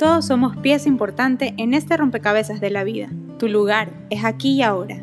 [0.00, 3.10] Todos somos pieza importante en este rompecabezas de la vida.
[3.38, 4.96] Tu lugar es aquí y ahora.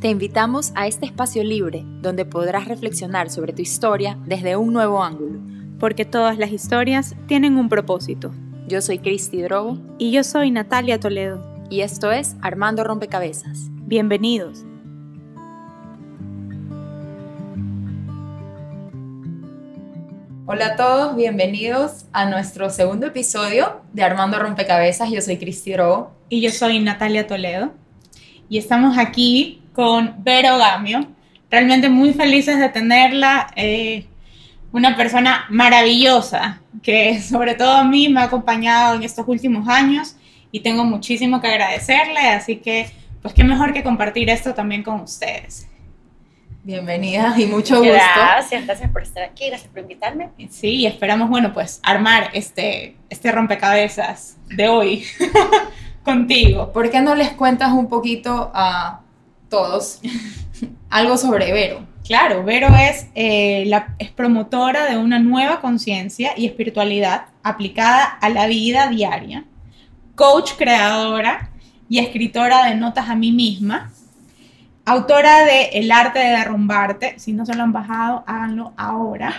[0.00, 5.04] Te invitamos a este espacio libre donde podrás reflexionar sobre tu historia desde un nuevo
[5.04, 5.38] ángulo.
[5.78, 8.32] Porque todas las historias tienen un propósito.
[8.66, 9.78] Yo soy Cristi Drogo.
[9.98, 11.40] Y yo soy Natalia Toledo.
[11.70, 13.68] Y esto es Armando Rompecabezas.
[13.86, 14.64] Bienvenidos.
[20.46, 25.10] Hola a todos, bienvenidos a nuestro segundo episodio de Armando Rompecabezas.
[25.10, 26.12] Yo soy Cristi Drogo.
[26.28, 27.72] Y yo soy Natalia Toledo.
[28.50, 31.08] Y estamos aquí con Vero Gamio.
[31.50, 33.46] Realmente muy felices de tenerla.
[33.56, 34.04] Eh,
[34.70, 40.14] una persona maravillosa que sobre todo a mí me ha acompañado en estos últimos años
[40.52, 42.20] y tengo muchísimo que agradecerle.
[42.20, 42.90] Así que,
[43.22, 45.68] pues qué mejor que compartir esto también con ustedes.
[46.64, 47.92] Bienvenida y mucho gusto.
[47.92, 50.30] Gracias, gracias por estar aquí, gracias por invitarme.
[50.48, 55.04] Sí, y esperamos, bueno, pues armar este, este rompecabezas de hoy
[56.04, 56.72] contigo.
[56.72, 59.02] ¿Por qué no les cuentas un poquito a
[59.50, 60.00] todos
[60.88, 61.86] algo sobre Vero?
[62.02, 68.30] Claro, Vero es, eh, la, es promotora de una nueva conciencia y espiritualidad aplicada a
[68.30, 69.44] la vida diaria,
[70.14, 71.50] coach creadora
[71.90, 73.92] y escritora de notas a mí misma
[74.84, 79.34] autora de El arte de derrumbarte, si no se lo han bajado, háganlo ahora.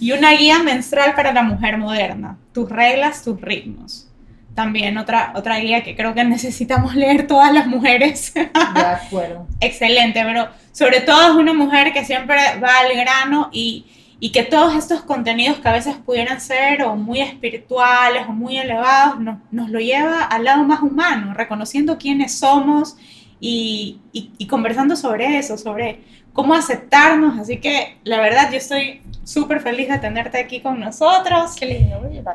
[0.00, 4.08] Y una guía menstrual para la mujer moderna, tus reglas, tus ritmos.
[4.54, 8.32] También otra, otra guía que creo que necesitamos leer todas las mujeres.
[8.34, 9.46] De acuerdo.
[9.60, 13.86] Excelente, pero sobre todo es una mujer que siempre va al grano y,
[14.18, 18.58] y que todos estos contenidos que a veces pudieran ser o muy espirituales o muy
[18.58, 22.96] elevados, nos, nos lo lleva al lado más humano, reconociendo quiénes somos
[23.40, 26.00] y, y, conversando sobre eso, sobre
[26.32, 27.38] cómo aceptarnos.
[27.38, 31.54] Así que la verdad yo estoy súper feliz de tenerte aquí con nosotros.
[31.58, 32.00] Qué lindo,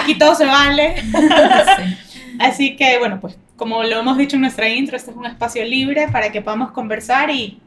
[0.00, 0.94] aquí todo se vale.
[2.38, 5.64] Así que bueno, pues como lo hemos dicho en nuestra intro, este es un espacio
[5.64, 7.60] libre para que podamos conversar y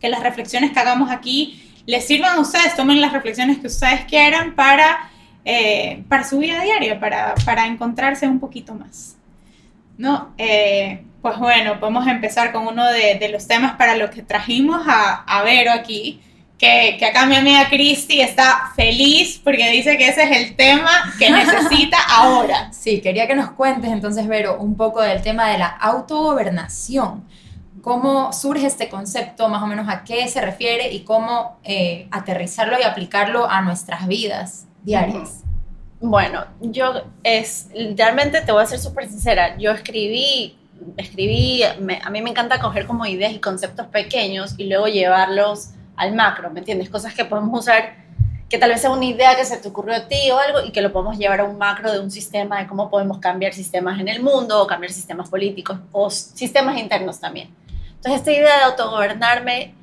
[0.00, 4.04] que las reflexiones que hagamos aquí les sirvan a ustedes, tomen las reflexiones que ustedes
[4.06, 5.10] quieran para,
[5.44, 9.16] eh, para su vida diaria, para, para encontrarse un poquito más.
[9.98, 10.32] ¿no?
[10.38, 15.24] Eh, pues bueno, podemos empezar con uno de, los temas para los que trajimos a,
[15.24, 16.22] a Vero aquí,
[16.56, 21.12] que, que, acá mi amiga Cristi está feliz porque dice que ese es el tema
[21.18, 22.72] que necesita ahora.
[22.72, 27.24] Sí, quería que nos cuentes entonces, Vero, un poco del tema de la autogobernación.
[27.82, 32.78] ¿Cómo surge este concepto, más o menos a qué se refiere y cómo eh, aterrizarlo
[32.78, 35.42] y aplicarlo a nuestras vidas diarias?
[35.98, 40.56] Bueno, yo es, realmente te voy a ser súper sincera, yo escribí
[40.96, 46.14] escribí, a mí me encanta coger como ideas y conceptos pequeños y luego llevarlos al
[46.14, 46.90] macro, ¿me entiendes?
[46.90, 47.94] Cosas que podemos usar,
[48.48, 50.70] que tal vez sea una idea que se te ocurrió a ti o algo y
[50.70, 53.98] que lo podemos llevar a un macro de un sistema, de cómo podemos cambiar sistemas
[54.00, 57.48] en el mundo o cambiar sistemas políticos o sistemas internos también.
[57.96, 59.74] Entonces, esta idea de autogobernarme,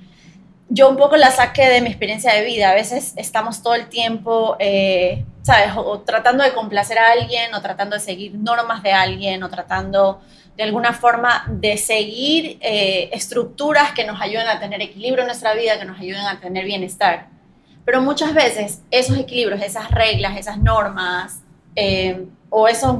[0.69, 2.69] yo un poco la saqué de mi experiencia de vida.
[2.69, 5.71] A veces estamos todo el tiempo, eh, ¿sabes?
[5.75, 10.21] O tratando de complacer a alguien o tratando de seguir normas de alguien o tratando
[10.55, 15.53] de alguna forma de seguir eh, estructuras que nos ayuden a tener equilibrio en nuestra
[15.53, 17.27] vida, que nos ayuden a tener bienestar.
[17.85, 21.41] Pero muchas veces esos equilibrios, esas reglas, esas normas
[21.75, 22.95] eh, o esos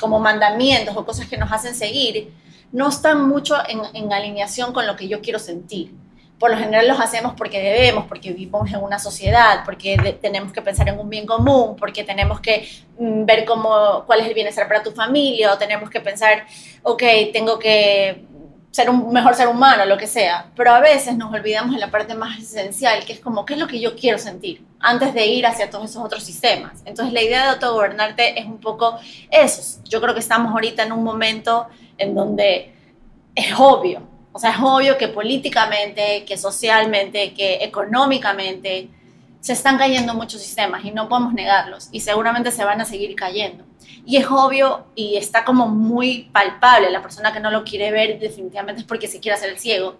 [0.00, 2.32] como mandamientos o cosas que nos hacen seguir,
[2.70, 3.56] no están mucho
[3.92, 6.01] en alineación con lo que yo quiero sentir
[6.42, 10.60] por lo general los hacemos porque debemos, porque vivimos en una sociedad, porque tenemos que
[10.60, 14.66] pensar en un bien común, porque tenemos que mm, ver cómo, cuál es el bienestar
[14.66, 16.44] para tu familia, o tenemos que pensar,
[16.82, 17.00] ok,
[17.32, 18.24] tengo que
[18.72, 20.50] ser un mejor ser humano, lo que sea.
[20.56, 23.60] Pero a veces nos olvidamos de la parte más esencial, que es como, ¿qué es
[23.60, 24.64] lo que yo quiero sentir?
[24.80, 26.82] Antes de ir hacia todos esos otros sistemas.
[26.84, 28.98] Entonces la idea de autogobernarte es un poco
[29.30, 29.80] eso.
[29.84, 32.74] Yo creo que estamos ahorita en un momento en donde
[33.36, 38.88] es obvio, o sea, es obvio que políticamente, que socialmente, que económicamente
[39.40, 43.14] se están cayendo muchos sistemas y no podemos negarlos y seguramente se van a seguir
[43.14, 43.64] cayendo.
[44.06, 48.18] Y es obvio y está como muy palpable, la persona que no lo quiere ver
[48.18, 49.96] definitivamente es porque se quiere hacer el ciego,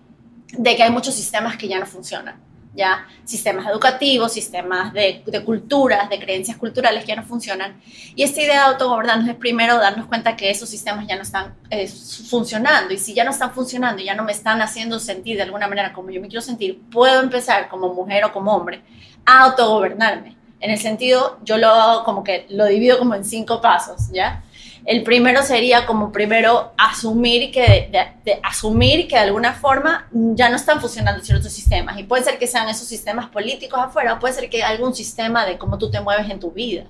[0.53, 6.09] de que hay muchos sistemas que ya no funcionan ya sistemas educativos, sistemas de, culturas,
[6.09, 7.81] de creencias culturales que ya no funcionan.
[8.15, 11.55] Y esta idea de autogobernarnos es primero darnos cuenta que esos sistemas ya no están
[11.71, 12.95] eh, funcionando.
[12.95, 15.69] Y si ya no están funcionando y ya no me están haciendo sentir de alguna
[15.69, 18.83] manera como yo me quiero sentir, puedo empezar como mujer o como hombre
[19.27, 20.37] a autogobernarme.
[20.61, 24.45] En el sentido, yo lo hago como que lo divido como en cinco pasos, ¿ya?
[24.85, 27.89] El primero sería como primero asumir que
[28.25, 32.39] de, asumir que de alguna forma ya no están funcionando ciertos sistemas y puede ser
[32.39, 35.91] que sean esos sistemas políticos afuera o puede ser que algún sistema de cómo tú
[35.91, 36.87] te mueves en tu vida.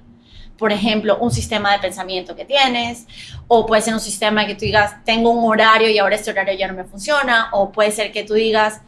[0.59, 3.07] por ejemplo, un sistema de pensamiento que tienes,
[3.49, 6.55] o puede ser un sistema que tú digas, tengo un horario y ahora este horario
[6.55, 8.81] ya no me funciona, o puede ser que tú digas,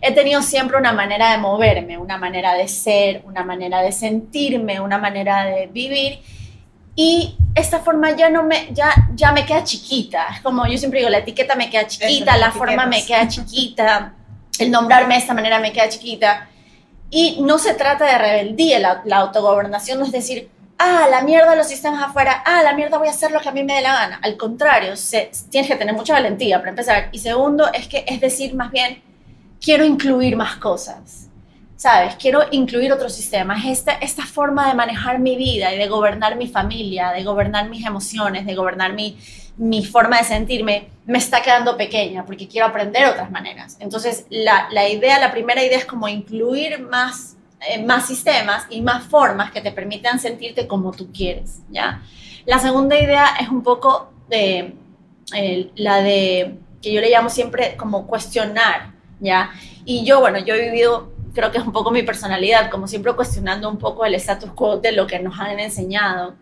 [0.00, 4.80] he tenido siempre una manera de moverme, una manera de ser, una manera de sentirme,
[4.80, 6.20] una manera de vivir.
[7.00, 10.26] Y esta forma ya no me, ya, ya me queda chiquita.
[10.34, 14.14] Es como yo siempre digo, la etiqueta me queda chiquita, la forma me queda chiquita,
[14.58, 16.48] el nombrarme de esta manera me queda chiquita.
[17.08, 21.54] Y no se trata de rebeldía, la, la autogobernación no es decir, ah, la mierda
[21.54, 23.82] los sistemas afuera, ah, la mierda voy a hacer lo que a mí me dé
[23.82, 24.20] la gana.
[24.20, 27.10] Al contrario, se, tienes que tener mucha valentía para empezar.
[27.12, 29.00] Y segundo, es que es decir más bien,
[29.60, 31.27] quiero incluir más cosas,
[31.78, 32.16] ¿sabes?
[32.16, 33.64] Quiero incluir otros sistemas.
[33.64, 38.44] Esta, forma de manejar mi vida y de gobernar mi familia, de gobernar mis emociones,
[38.44, 39.16] de gobernar mi,
[39.84, 43.76] forma de sentirme, me está quedando pequeña porque quiero aprender otras maneras.
[43.78, 49.04] Entonces, la, idea, la primera idea es como incluir más, eh, más sistemas y más
[49.04, 52.02] formas que te permitan sentirte como tú quieres, ¿ya?
[52.44, 54.74] La segunda idea es un poco de,
[55.76, 59.50] la de, que yo le llamo siempre como cuestionar ¿ya?
[59.84, 63.12] Y yo, bueno, yo he vivido, creo que es un poco mi personalidad, como siempre
[63.14, 66.34] cuestionando un poco el status quo de lo que nos han enseñado.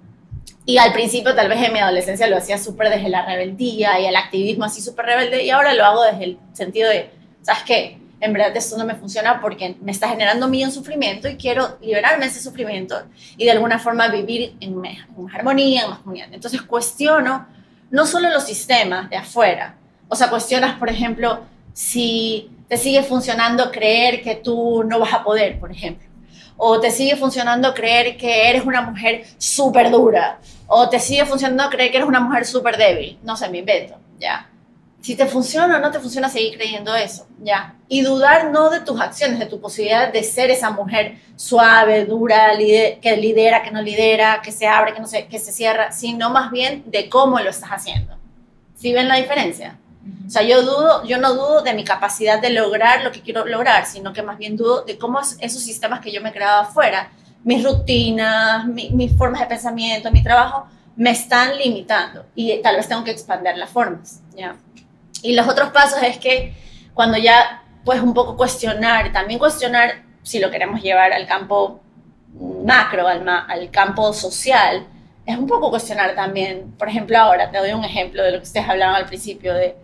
[0.64, 4.06] Y al principio, tal vez en mi adolescencia, lo hacía súper desde la rebeldía y
[4.06, 7.10] el activismo así súper rebelde, y ahora lo hago desde el sentido de,
[7.42, 7.98] ¿sabes qué?
[8.20, 12.24] En verdad esto no me funciona porque me está generando un sufrimiento y quiero liberarme
[12.24, 12.96] de ese sufrimiento
[13.36, 16.28] y de alguna forma vivir en, en armonía, en más comunidad.
[16.32, 17.46] Entonces cuestiono
[17.90, 19.76] no solo los sistemas de afuera,
[20.08, 21.40] o sea, cuestionas, por ejemplo,
[21.72, 26.06] si te sigue funcionando creer que tú no vas a poder, por ejemplo.
[26.56, 30.40] O te sigue funcionando creer que eres una mujer súper dura.
[30.66, 33.18] O te sigue funcionando creer que eres una mujer súper débil.
[33.22, 34.48] No sé, me invento, ¿ya?
[35.00, 37.76] Si te funciona o no te funciona, seguir creyendo eso, ¿ya?
[37.86, 42.52] Y dudar no de tus acciones, de tu posibilidad de ser esa mujer suave, dura,
[42.56, 46.30] que lidera, que no lidera, que se abre, que no se, que se cierra, sino
[46.30, 48.16] más bien de cómo lo estás haciendo.
[48.74, 49.78] ¿Sí ven la diferencia?
[50.26, 53.44] O sea, yo dudo, yo no dudo de mi capacidad de lograr lo que quiero
[53.46, 56.62] lograr, sino que más bien dudo de cómo esos sistemas que yo me he creado
[56.62, 57.10] afuera,
[57.44, 60.66] mis rutinas, mis formas de pensamiento, mi trabajo,
[60.96, 64.56] me están limitando y tal vez tengo que expandir las formas, ¿ya?
[65.22, 66.54] Y los otros pasos es que
[66.94, 71.80] cuando ya puedes un poco cuestionar, también cuestionar si lo queremos llevar al campo
[72.64, 74.86] macro, al, al campo social,
[75.24, 78.44] es un poco cuestionar también, por ejemplo, ahora te doy un ejemplo de lo que
[78.44, 79.76] ustedes hablaban al principio, de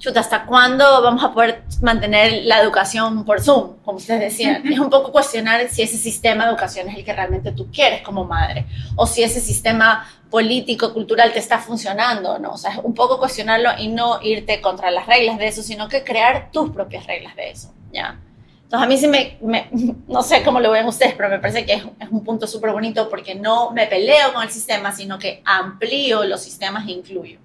[0.00, 3.76] chuta, ¿hasta cuándo vamos a poder mantener la educación por Zoom?
[3.84, 4.66] Como ustedes decían.
[4.66, 8.00] es un poco cuestionar si ese sistema de educación es el que realmente tú quieres
[8.00, 8.66] como madre,
[8.96, 12.52] o si ese sistema político, cultural te está funcionando, ¿no?
[12.52, 15.88] O sea, es un poco cuestionarlo y no irte contra las reglas de eso, sino
[15.88, 18.18] que crear tus propias reglas de eso, ¿ya?
[18.62, 19.06] Entonces a mí sí
[19.42, 19.68] me,
[20.08, 22.72] no sé cómo lo ven ustedes, pero me parece que es, es un punto súper
[22.72, 27.38] bonito porque no me peleo con el sistema, sino que amplío los sistemas e incluyo.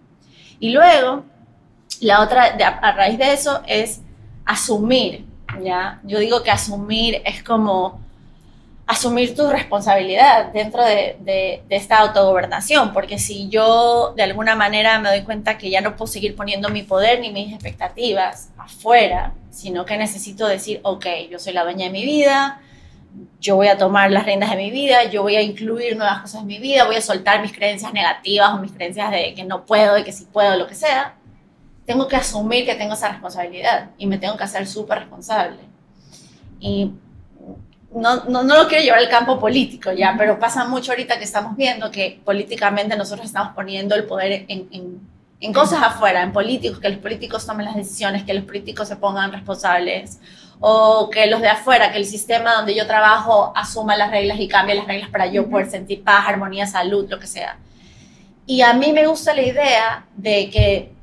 [0.60, 1.26] Y luego,
[2.02, 2.46] la otra,
[2.82, 4.02] a raíz de eso, es
[4.46, 5.26] asumir,
[5.64, 6.00] ¿ya?
[6.04, 8.00] Yo digo que asumir es como
[8.88, 15.10] asumir tu responsabilidad dentro de, de, esta autogobernación, porque si yo de alguna manera me
[15.10, 19.86] doy cuenta que ya no puedo seguir poniendo mi poder ni mis expectativas afuera, sino
[19.86, 22.62] que necesito decir, ok, yo soy la dueña de mi vida,
[23.40, 26.42] yo voy a tomar las riendas de mi vida, yo voy a incluir nuevas cosas
[26.42, 29.66] en mi vida, voy a soltar mis creencias negativas o mis creencias de que no
[29.66, 31.16] puedo y que sí puedo, lo que sea,
[31.86, 35.60] tengo que asumir que tengo esa responsabilidad y me tengo que hacer súper responsable.
[36.60, 36.92] Y
[37.94, 41.24] no, no, no, lo quiero llevar al campo político ya, pero pasa mucho ahorita que
[41.24, 45.00] estamos viendo que políticamente nosotros estamos poniendo el poder en, en,
[45.40, 48.96] en cosas afuera, en políticos, que los políticos tomen las decisiones, que los políticos se
[48.96, 50.20] pongan responsables,
[50.60, 54.48] o que los de afuera, que el sistema donde yo trabajo asuma las reglas y
[54.48, 57.58] cambie las reglas para yo poder sentir paz, armonía, salud, lo que sea.
[58.48, 60.95] Y a mí me gusta la idea de que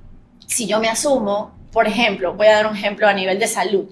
[0.52, 3.86] si yo me asumo, por ejemplo, voy a dar un ejemplo a nivel de salud.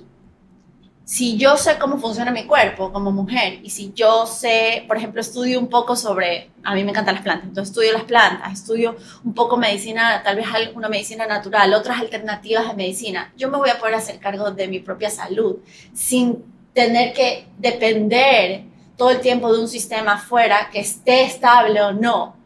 [1.04, 5.20] Si yo sé cómo funciona mi cuerpo como mujer y si yo sé, por ejemplo,
[5.20, 8.94] estudio un poco sobre, a mí me encantan las plantas, entonces estudio las plantas, estudio
[9.24, 13.70] un poco medicina, tal vez una medicina natural, otras alternativas de medicina, yo me voy
[13.70, 15.56] a poder hacer cargo de mi propia salud
[15.92, 18.64] sin tener que depender
[18.96, 22.36] todo el tiempo de un sistema afuera que esté estable o no,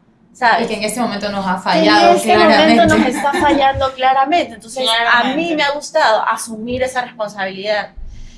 [0.61, 2.11] y que en este momento nos ha fallado.
[2.11, 4.55] En este momento nos está fallando claramente.
[4.55, 7.91] Entonces, a mí me ha gustado asumir esa responsabilidad,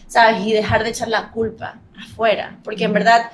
[0.08, 0.46] ¿sabes?
[0.46, 2.58] Y dejar de echar la culpa afuera.
[2.64, 3.32] Porque en verdad,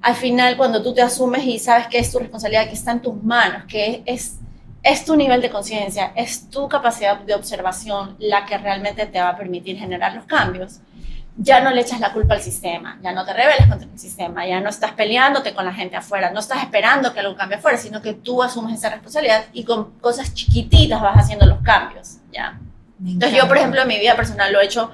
[0.00, 3.02] al final, cuando tú te asumes y sabes que es tu responsabilidad, que está en
[3.02, 4.38] tus manos, que es,
[4.82, 9.28] es tu nivel de conciencia, es tu capacidad de observación la que realmente te va
[9.28, 10.80] a permitir generar los cambios,
[11.36, 14.46] ya no le echas la culpa al sistema, ya no te rebelas contra el sistema,
[14.46, 17.78] ya no estás peleándote con la gente afuera, no estás esperando que algo cambie afuera,
[17.78, 22.58] sino que tú asumes esa responsabilidad y con cosas chiquititas vas haciendo los cambios, ¿ya?
[23.04, 24.92] Entonces yo, por ejemplo, en mi vida personal lo he hecho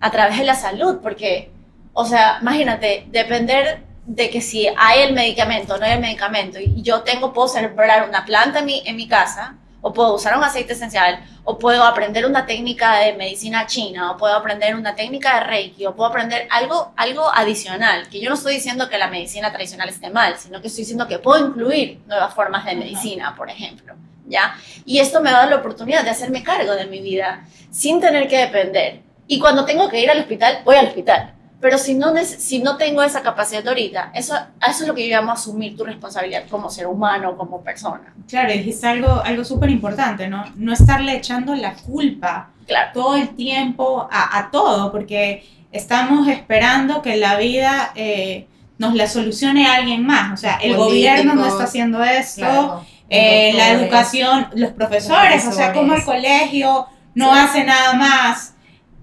[0.00, 1.52] a través de la salud, porque,
[1.92, 6.58] o sea, imagínate, depender de que si hay el medicamento o no hay el medicamento,
[6.58, 10.36] y yo tengo, puedo sembrar una planta en mi, en mi casa, o puedo usar
[10.36, 14.96] un aceite esencial, o puedo aprender una técnica de medicina china, o puedo aprender una
[14.96, 18.98] técnica de Reiki, o puedo aprender algo, algo adicional, que yo no estoy diciendo que
[18.98, 22.74] la medicina tradicional esté mal, sino que estoy diciendo que puedo incluir nuevas formas de
[22.74, 23.94] medicina, por ejemplo,
[24.26, 24.56] ¿ya?
[24.84, 28.38] Y esto me da la oportunidad de hacerme cargo de mi vida sin tener que
[28.38, 29.02] depender.
[29.28, 31.35] Y cuando tengo que ir al hospital, voy al hospital.
[31.66, 35.16] Pero si no, si no tengo esa capacidad ahorita, eso, eso es lo que yo
[35.16, 38.14] llamo asumir tu responsabilidad como ser humano, como persona.
[38.28, 40.44] Claro, dijiste algo, algo súper importante, ¿no?
[40.54, 42.90] No estarle echando la culpa claro.
[42.94, 48.46] todo el tiempo a, a todo, porque estamos esperando que la vida eh,
[48.78, 50.34] nos la solucione alguien más.
[50.34, 55.72] O sea, el gobierno no está haciendo esto, eh, la educación, los profesores, o sea,
[55.72, 58.54] como el colegio no hace nada más.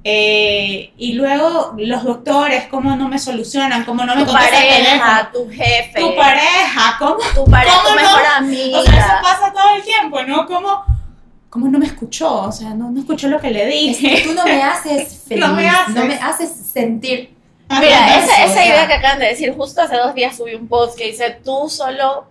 [0.05, 5.49] Eh, y luego los doctores, cómo no me solucionan, cómo no me tu pareja, tu
[5.49, 8.79] jefe, tu pareja, cómo tu pareja, tu mejor amiga.
[8.79, 10.45] O sea, eso pasa todo el tiempo, ¿no?
[10.45, 10.83] Como
[11.53, 12.45] ¿cómo no me escuchó?
[12.45, 14.13] O sea, no, no escuchó lo que le dije.
[14.15, 17.35] Es que tú no me haces feliz, no me haces, no me haces sentir.
[17.69, 20.97] Mira, esa, esa idea que acaban de decir, justo hace dos días subí un post
[20.97, 22.25] que dice, tú solo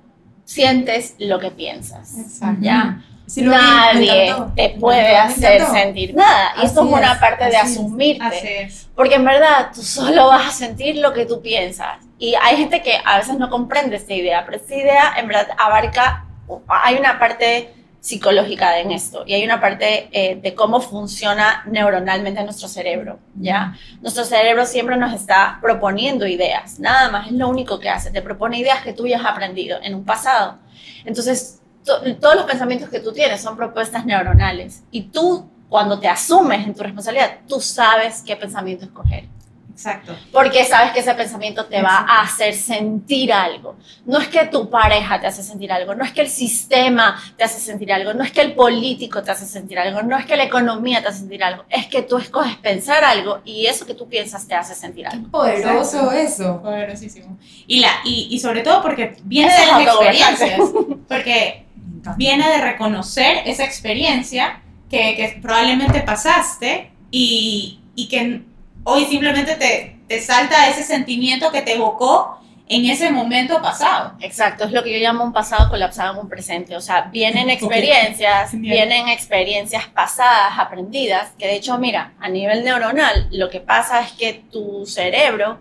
[0.45, 2.19] sientes lo que piensas.
[2.19, 2.59] Exacto.
[2.62, 3.05] ¿Ya?
[3.37, 6.55] Nadie te puede hacer sentir nada.
[6.61, 8.71] Y esto es una parte de asumirte.
[8.95, 11.99] Porque en verdad tú solo vas a sentir lo que tú piensas.
[12.19, 15.49] Y hay gente que a veces no comprende esta idea, pero esta idea en verdad
[15.59, 16.26] abarca,
[16.69, 22.43] hay una parte psicológica en esto y hay una parte eh, de cómo funciona neuronalmente
[22.43, 23.79] nuestro cerebro, ¿ya?
[24.00, 28.21] Nuestro cerebro siempre nos está proponiendo ideas, nada más es lo único que hace, te
[28.21, 30.59] propone ideas que tú ya has aprendido en un pasado.
[31.05, 36.67] Entonces, todos los pensamientos que tú tienes son propuestas neuronales y tú cuando te asumes
[36.67, 39.25] en tu responsabilidad, tú sabes qué pensamiento escoger.
[39.73, 40.15] Exacto.
[40.31, 43.77] Porque sabes que ese pensamiento te va a hacer sentir algo.
[44.05, 47.45] No es que tu pareja te hace sentir algo, no es que el sistema te
[47.45, 50.37] hace sentir algo, no es que el político te hace sentir algo, no es que
[50.37, 53.95] la economía te hace sentir algo, es que tú escoges pensar algo y eso que
[53.95, 55.25] tú piensas te hace sentir algo.
[55.25, 56.61] Qué poderoso eso.
[56.61, 57.39] Poderosísimo.
[57.67, 60.61] Y, la, y, y sobre todo porque viene de las experiencias.
[61.09, 61.67] Porque
[62.16, 68.42] viene de reconocer esa experiencia que, que probablemente pasaste y, y, que
[68.85, 74.14] hoy simplemente te, te salta ese sentimiento que te evocó en ese momento pasado.
[74.21, 76.75] Exacto, es lo que yo llamo un pasado colapsado en un presente.
[76.76, 83.28] O sea, vienen experiencias, vienen experiencias pasadas, aprendidas, que de hecho, mira, a nivel neuronal,
[83.30, 85.59] lo que pasa es que tu cerebro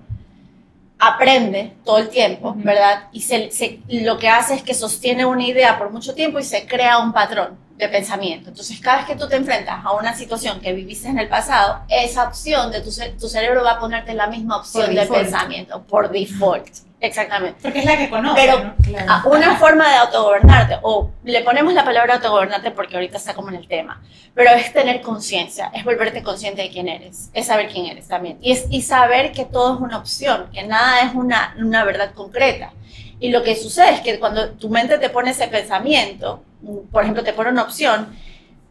[1.03, 3.07] aprende todo el tiempo, ¿verdad?
[3.11, 3.49] Y se,
[3.89, 7.11] lo que hace es que sostiene una idea por mucho tiempo y se crea un
[7.11, 8.49] patrón de pensamiento.
[8.49, 11.81] Entonces, cada vez que tú te enfrentas a una situación que viviste en el pasado,
[11.89, 16.11] esa opción de tu, tu cerebro va a ponerte la misma opción de pensamiento por
[16.11, 16.67] default.
[16.99, 17.57] Exactamente.
[17.59, 18.39] Porque es la que conoce.
[18.39, 19.31] Pero ¿no?
[19.31, 23.55] una forma de autogobernarte, o le ponemos la palabra autogobernarte porque ahorita está como en
[23.55, 24.03] el tema,
[24.35, 28.37] pero es tener conciencia, es volverte consciente de quién eres, es saber quién eres también.
[28.41, 32.13] Y, es, y saber que todo es una opción, que nada es una, una verdad
[32.13, 32.73] concreta.
[33.21, 36.43] Y lo que sucede es que cuando tu mente te pone ese pensamiento,
[36.91, 38.17] por ejemplo, te pone una opción,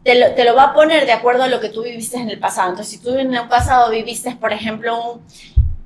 [0.03, 2.29] te lo, te lo, va a poner de acuerdo a lo que tú viviste en
[2.29, 2.69] el pasado.
[2.69, 5.21] Entonces, si tú en el pasado viviste, por ejemplo,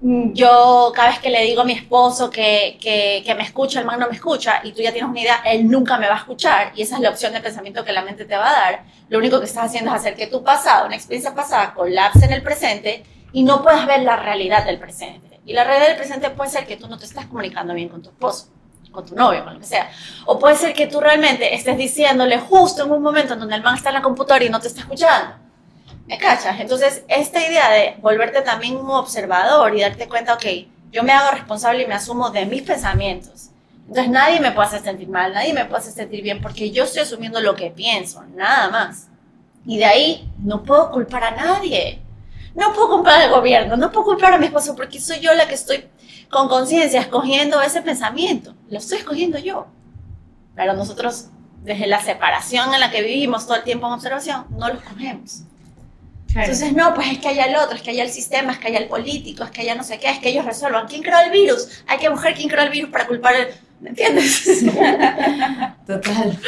[0.02, 3.80] un yo cada vez que le digo a mi esposo que, que, que, me escucha,
[3.80, 6.16] el man no me escucha, y tú ya tienes una idea, él nunca me va
[6.16, 8.54] a escuchar, y esa es la opción de pensamiento que la mente te va a
[8.54, 12.26] dar, lo único que estás haciendo es hacer que tu pasado, una experiencia pasada, colapse
[12.26, 15.40] en el presente y no puedas ver la realidad del presente.
[15.46, 18.02] Y la realidad del presente puede ser que tú no te estás comunicando bien con
[18.02, 18.50] tu esposo,
[18.96, 19.92] con tu novio, con lo que sea.
[20.26, 23.62] O puede ser que tú realmente estés diciéndole justo en un momento en donde el
[23.62, 25.46] man está en la computadora y no te está escuchando
[26.08, 26.60] ¿Me cachas?
[26.60, 30.46] Entonces, esta idea de volverte también un observador y darte cuenta, ok,
[30.92, 33.50] yo me hago responsable y me asumo de mis pensamientos.
[33.88, 36.84] Entonces, nadie me puede hacer sentir mal, nadie me puede hacer sentir bien porque yo
[36.84, 39.08] estoy asumiendo lo que pienso, nada más.
[39.66, 42.02] Y de ahí no puedo culpar a nadie.
[42.54, 45.48] No puedo culpar al gobierno, no puedo culpar a mi esposo porque soy yo la
[45.48, 45.90] que estoy
[46.30, 48.56] con conciencia escogiendo ese pensamiento.
[48.70, 49.68] Lo estoy escogiendo yo.
[50.56, 51.28] Pero nosotros,
[51.64, 55.44] desde la separación en la que vivimos todo el tiempo en observación, no lo escogemos.
[56.30, 58.68] Entonces, no, pues es que haya el otro, es que haya el sistema, es que
[58.68, 60.86] haya el político, es que haya no sé qué, es que ellos resuelvan.
[60.88, 61.84] ¿Quién creó el virus?
[61.88, 63.48] Hay que buscar quién creó el virus para culpar el...
[63.80, 64.64] ¿Me entiendes?
[65.86, 66.40] Total.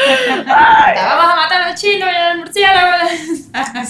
[0.46, 3.10] Vamos a matar al chino y al murciélago.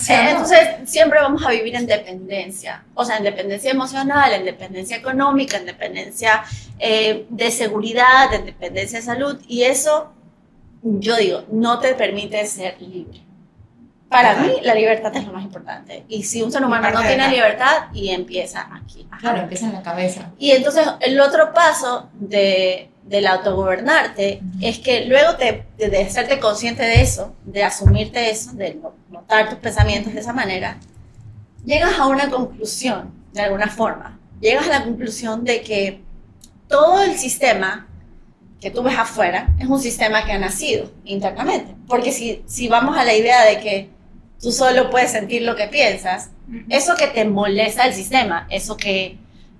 [0.10, 5.58] Entonces, siempre vamos a vivir en dependencia, o sea, en dependencia emocional, en dependencia económica,
[5.58, 6.44] en dependencia
[6.79, 10.13] eh, de seguridad, en dependencia de salud, y eso,
[10.82, 13.26] yo digo, no te permite ser libre.
[14.09, 16.05] Para mí, la libertad es lo más importante.
[16.07, 19.07] Y si un ser humano no tiene libertad, y empieza aquí.
[19.19, 20.31] Claro, empieza en la cabeza.
[20.39, 26.83] Y entonces, el otro paso de, del autogobernarte es que luego de, de hacerte consciente
[26.83, 30.77] de eso, de asumirte eso, de notar tus pensamientos de esa manera,
[31.65, 34.19] llegas a una conclusión, de alguna forma.
[34.39, 36.01] Llegas a la conclusión de que
[36.67, 37.87] todo el sistema
[38.59, 41.75] que tú ves afuera es un sistema que ha nacido internamente.
[41.87, 43.96] Porque si, si vamos a la idea de que
[44.41, 46.32] tú solo puedes sentir lo que piensas,
[46.70, 49.17] eso que te molesta el sistema, eso que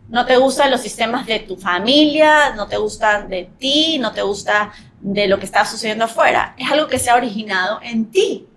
[0.10, 4.22] no te gustan los sistemas de tu familia, no te gustan de ti, no te
[4.22, 8.48] gusta de lo que está sucediendo afuera, es algo que se ha originado en ti,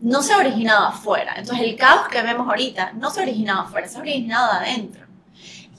[0.00, 1.34] no se ha originado afuera.
[1.36, 5.06] Entonces el caos que vemos ahorita no se ha originado afuera, se ha originado adentro.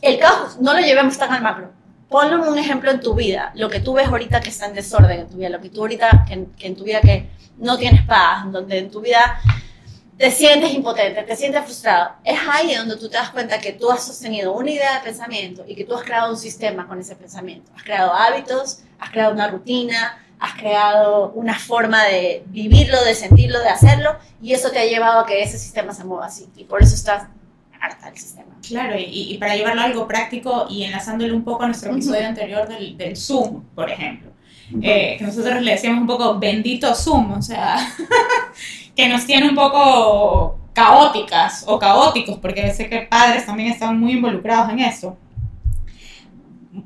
[0.01, 1.71] El caos no lo llevemos tan al macro.
[2.09, 5.21] Ponlo un ejemplo en tu vida, lo que tú ves ahorita que está en desorden
[5.21, 8.05] en tu vida, lo que tú ahorita que, que en tu vida que no tienes
[8.05, 9.39] paz, donde en tu vida
[10.21, 12.11] te sientes impotente, te sientes frustrado.
[12.23, 15.65] Es ahí donde tú te das cuenta que tú has sostenido una idea de pensamiento
[15.67, 17.71] y que tú has creado un sistema con ese pensamiento.
[17.75, 23.59] Has creado hábitos, has creado una rutina, has creado una forma de vivirlo, de sentirlo,
[23.61, 26.47] de hacerlo, y eso te ha llevado a que ese sistema se mueva así.
[26.55, 27.27] Y por eso estás
[27.81, 28.55] harta del sistema.
[28.67, 32.67] Claro, y, para llevarlo a algo práctico y enlazándole un poco a nuestro episodio anterior
[32.67, 34.29] del, del, Zoom, por ejemplo.
[34.83, 37.75] Eh, que nosotros le decíamos un poco bendito Zoom, o sea,
[38.95, 44.13] que nos tiene un poco caóticas o caóticos, porque sé que padres también están muy
[44.13, 45.17] involucrados en eso.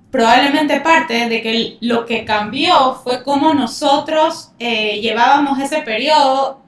[0.09, 6.61] Probablemente parte de que lo que cambió fue cómo nosotros eh, llevábamos ese periodo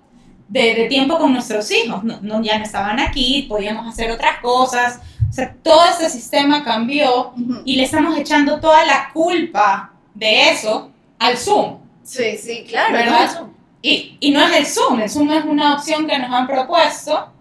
[0.48, 2.04] de, tiempo con nuestros hijos.
[2.04, 5.00] No, ya no estaban aquí, podíamos hacer otras cosas.
[5.30, 7.34] O sea, todo ese sistema cambió
[7.66, 11.78] y le estamos echando toda la culpa de eso al Zoom.
[12.04, 12.94] Sí, sí, claro.
[12.94, 13.48] ¿verdad?
[13.82, 17.32] Y, y no es el Zoom, el Zoom es una opción que nos han propuesto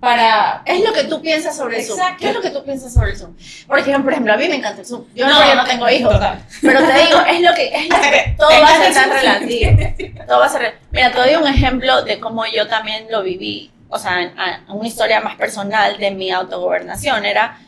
[0.00, 0.62] para...
[0.64, 1.98] Es lo que tú piensas sobre el Zoom.
[2.18, 3.34] ¿Qué es lo que tú piensas sobre el Zoom?
[3.66, 5.04] Por ejemplo, por ejemplo a mí me encanta el Zoom.
[5.14, 6.14] Yo no, yo no tengo hijos.
[6.60, 7.74] Pero te digo, es lo que...
[7.74, 10.24] Es lo que todo va a ser tan relativo.
[10.26, 10.78] Todo va a ser...
[10.90, 13.70] Mira, te doy un ejemplo de cómo yo también lo viví.
[13.88, 17.24] O sea, una historia más personal de mi autogobernación.
[17.24, 17.58] Era...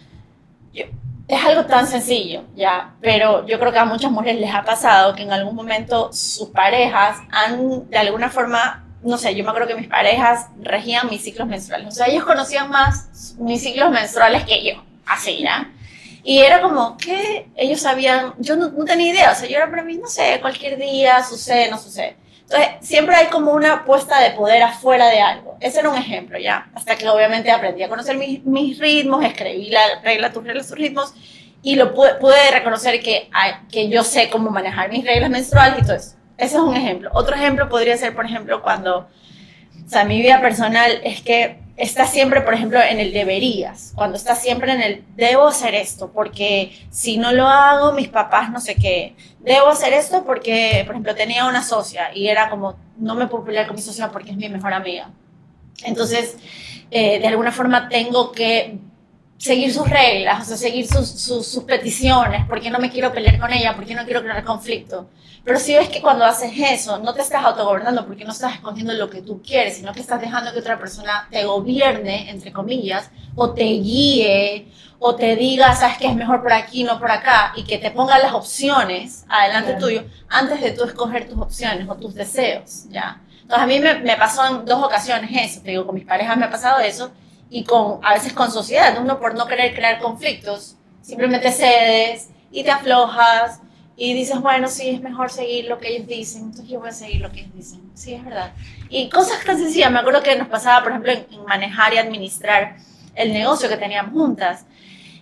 [0.72, 0.85] Yo,
[1.28, 5.14] es algo tan sencillo, ya, pero yo creo que a muchas mujeres les ha pasado
[5.14, 9.68] que en algún momento sus parejas han, de alguna forma, no sé, yo me acuerdo
[9.68, 11.88] que mis parejas regían mis ciclos menstruales.
[11.88, 15.70] O sea, ellos conocían más mis ciclos menstruales que yo, así, ¿ya?
[16.24, 19.68] Y era como que ellos sabían, yo no, no tenía idea, o sea, yo era
[19.70, 22.16] para mí, no sé, cualquier día sucede, no sucede.
[22.50, 25.58] Entonces, siempre hay como una puesta de poder afuera de algo.
[25.61, 26.70] Ese era un ejemplo, ¿ya?
[26.74, 30.78] Hasta que obviamente aprendí a conocer mis, mis ritmos, escribí la regla, tus reglas, tus
[30.78, 31.12] ritmos,
[31.62, 33.28] y lo pude, pude reconocer que,
[33.70, 36.16] que yo sé cómo manejar mis reglas menstruales y todo eso.
[36.38, 37.11] Ese es un ejemplo.
[37.12, 42.06] Otro ejemplo podría ser, por ejemplo, cuando, o sea, mi vida personal es que está
[42.06, 46.76] siempre, por ejemplo, en el deberías, cuando está siempre en el debo hacer esto, porque
[46.90, 51.14] si no lo hago, mis papás no sé qué, debo hacer esto porque, por ejemplo,
[51.14, 54.36] tenía una socia y era como, no me puedo pelear con mi socia porque es
[54.36, 55.10] mi mejor amiga.
[55.84, 56.36] Entonces,
[56.90, 58.78] eh, de alguna forma tengo que
[59.38, 63.38] seguir sus reglas, o sea, seguir sus, sus, sus, peticiones, porque no me quiero pelear
[63.38, 65.09] con ella, porque no quiero crear conflicto.
[65.44, 68.92] Pero si ves que cuando haces eso, no te estás autogobernando porque no estás escogiendo
[68.92, 73.11] lo que tú quieres, sino que estás dejando que otra persona te gobierne, entre comillas,
[73.35, 77.53] o te guíe, o te diga, sabes que es mejor por aquí, no por acá,
[77.57, 81.94] y que te ponga las opciones adelante tuyo antes de tú escoger tus opciones o
[81.94, 83.20] tus deseos, ¿ya?
[83.42, 86.37] Entonces a mí me, me pasó en dos ocasiones eso, te digo, con mis parejas
[86.37, 87.12] me ha pasado eso,
[87.50, 92.62] y con, a veces con sociedad, uno por no querer crear conflictos, simplemente cedes y
[92.64, 93.61] te aflojas
[93.96, 96.92] y dices, bueno, sí, es mejor seguir lo que ellos dicen, entonces yo voy a
[96.92, 97.90] seguir lo que ellos dicen.
[97.94, 98.52] Sí, es verdad.
[98.88, 102.76] Y cosas tan sencillas, me acuerdo que nos pasaba, por ejemplo, en, manejar y administrar
[103.16, 104.66] el negocio que teníamos juntas.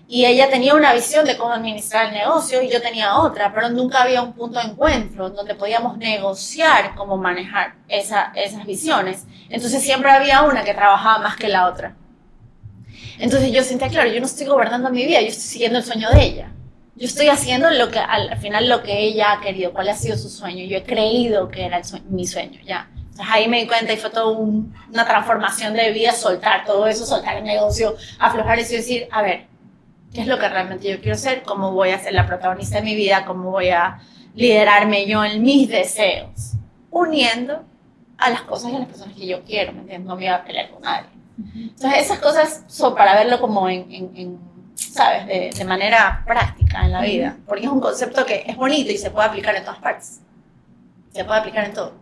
[0.08, 3.70] Y ella tenía una visión de cómo administrar el negocio y yo tenía otra, pero
[3.70, 9.24] nunca había un punto de encuentro donde podíamos negociar cómo manejar esa, esas visiones.
[9.48, 11.96] Entonces siempre había una que trabajaba más que la otra.
[13.18, 16.10] Entonces yo sentía, claro, yo no estoy gobernando mi vida, yo estoy siguiendo el sueño
[16.10, 16.52] de ella.
[16.96, 20.16] Yo estoy haciendo lo que al final lo que ella ha querido, cuál ha sido
[20.16, 20.64] su sueño.
[20.64, 22.88] Yo he creído que era mi sueño, ya.
[22.94, 27.04] Entonces ahí me di cuenta y fue toda una transformación de vida, soltar todo eso,
[27.04, 29.46] soltar el negocio, aflojar eso y decir, a ver,
[30.12, 31.42] ¿qué es lo que realmente yo quiero ser?
[31.42, 33.24] ¿Cómo voy a ser la protagonista de mi vida?
[33.26, 33.98] ¿Cómo voy a
[34.34, 36.52] liderarme yo en mis deseos?
[36.90, 37.62] Uniendo
[38.16, 40.06] a las cosas y a las personas que yo quiero, ¿me entiendes?
[40.06, 41.15] No me voy a pelear con nadie.
[41.38, 44.38] Entonces, esas cosas son para verlo como en, en,
[44.74, 45.26] ¿sabes?
[45.26, 48.98] De, de, manera práctica en la vida, porque es un concepto que es bonito y
[48.98, 50.20] se puede aplicar en todas partes.
[51.12, 51.92] Se puede aplicar en todo.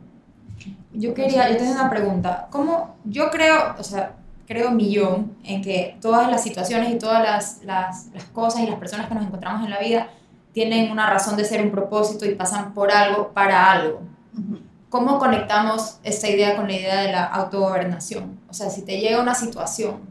[0.93, 2.47] Yo quería, yo tengo una pregunta.
[2.51, 4.13] ¿Cómo, yo creo, o sea,
[4.47, 8.79] creo millón en que todas las situaciones y todas las, las, las cosas y las
[8.79, 10.09] personas que nos encontramos en la vida
[10.53, 14.03] tienen una razón de ser, un propósito y pasan por algo para algo.
[14.95, 18.39] ¿Cómo conectamos esta idea con la idea de la autogobernación?
[18.49, 20.03] O sea, si te llega una situación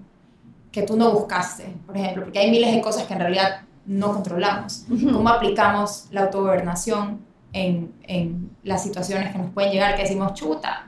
[0.73, 4.11] que tú no buscaste, por ejemplo, porque hay miles de cosas que en realidad no
[4.11, 7.21] controlamos, ¿cómo aplicamos la autogobernación
[7.53, 10.87] en, en las situaciones que nos pueden llegar, que decimos, chuta,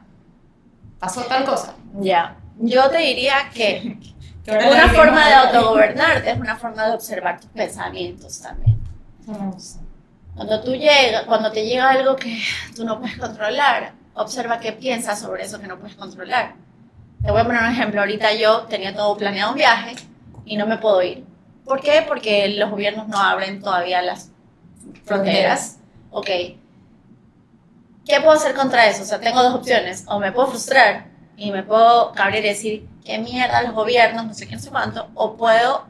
[1.00, 1.76] pasó tal cosa?
[2.02, 3.98] Ya, yo te diría que
[4.46, 8.78] una forma de autogobernarte es una forma de observar tus pensamientos también.
[10.36, 12.38] Cuando tú llegas, cuando te llega algo que
[12.76, 16.56] tú no puedes controlar, observa qué piensas sobre eso que no puedes controlar.
[17.24, 18.02] Te voy a poner un ejemplo.
[18.02, 19.96] Ahorita yo tenía todo planeado un viaje
[20.46, 21.24] y no me puedo ir.
[21.64, 22.04] ¿Por qué?
[22.08, 24.30] Porque los gobiernos no abren todavía las
[25.06, 25.80] fronteras.
[26.12, 26.28] Ok.
[28.06, 29.04] ¿Qué puedo hacer contra eso?
[29.04, 30.04] O sea, tengo dos opciones.
[30.08, 34.34] O me puedo frustrar y me puedo cabrear y decir, qué mierda los gobiernos, no
[34.34, 35.86] sé qué, no sé cuánto, o puedo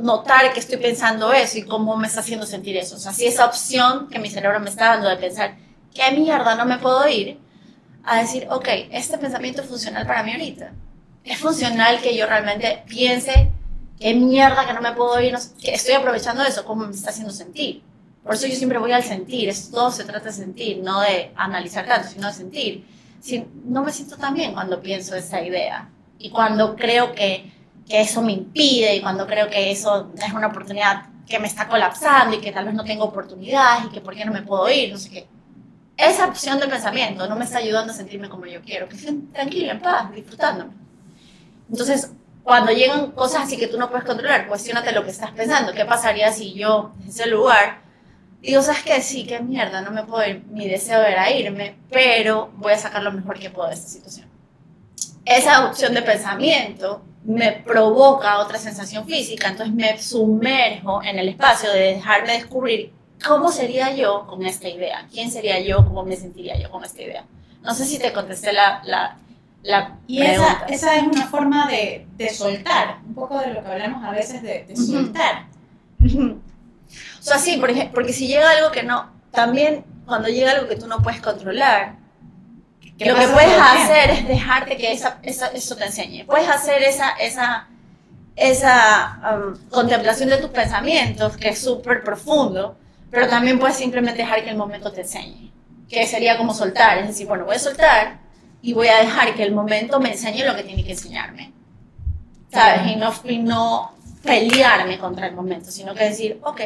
[0.00, 2.96] notar que estoy pensando eso y cómo me está haciendo sentir eso.
[2.96, 5.56] O sea, si esa opción que mi cerebro me está dando de pensar,
[5.94, 7.38] qué mierda, no me puedo ir,
[8.04, 10.72] a decir, ok, este pensamiento es funcional para mí ahorita.
[11.24, 13.50] Es funcional que yo realmente piense,
[13.98, 17.32] qué mierda que no me puedo ir, que estoy aprovechando eso, cómo me está haciendo
[17.32, 17.82] sentir.
[18.22, 21.32] Por eso yo siempre voy al sentir, esto todo se trata de sentir, no de
[21.36, 22.84] analizar tanto, sino de sentir
[23.24, 27.50] si no me siento tan bien cuando pienso esa idea y cuando creo que,
[27.88, 31.66] que eso me impide y cuando creo que eso es una oportunidad que me está
[31.66, 34.68] colapsando y que tal vez no tengo oportunidad y que por qué no me puedo
[34.68, 35.26] ir, no sé qué.
[35.96, 39.14] Esa opción de pensamiento no me está ayudando a sentirme como yo quiero, que esté
[39.32, 40.74] tranquila, en paz, disfrutándome.
[41.70, 45.72] Entonces, cuando llegan cosas así que tú no puedes controlar, cuestionate lo que estás pensando.
[45.72, 47.83] ¿Qué pasaría si yo, en ese lugar,
[48.44, 49.00] digo, ¿sabes qué?
[49.00, 53.02] Sí, qué mierda, no me puedo ir, mi deseo era irme, pero voy a sacar
[53.02, 54.28] lo mejor que puedo de esta situación.
[55.24, 61.70] Esa opción de pensamiento me provoca otra sensación física, entonces me sumerjo en el espacio
[61.70, 62.92] de dejarme descubrir
[63.26, 67.02] cómo sería yo con esta idea, quién sería yo, cómo me sentiría yo con esta
[67.02, 67.24] idea.
[67.62, 69.16] No sé si te contesté la, la,
[69.62, 73.68] la y esa, esa, es una forma de, de, soltar, un poco de lo que
[73.70, 75.46] hablamos a veces de, de soltar.
[77.24, 80.76] O sea, sí, porque, porque si llega algo que no, también cuando llega algo que
[80.76, 81.94] tú no puedes controlar,
[82.98, 86.26] lo que puedes hacer es dejarte que esa, eso te enseñe.
[86.26, 87.66] Puedes hacer esa, esa,
[88.36, 92.76] esa um, contemplación de tus pensamientos, que es súper profundo,
[93.10, 95.50] pero también puedes simplemente dejar que el momento te enseñe,
[95.88, 98.18] que sería como soltar, es decir, bueno, voy a soltar
[98.60, 101.54] y voy a dejar que el momento me enseñe lo que tiene que enseñarme,
[102.52, 102.92] ¿sabes?
[102.92, 106.60] Y no, y no pelearme contra el momento, sino que decir, ok,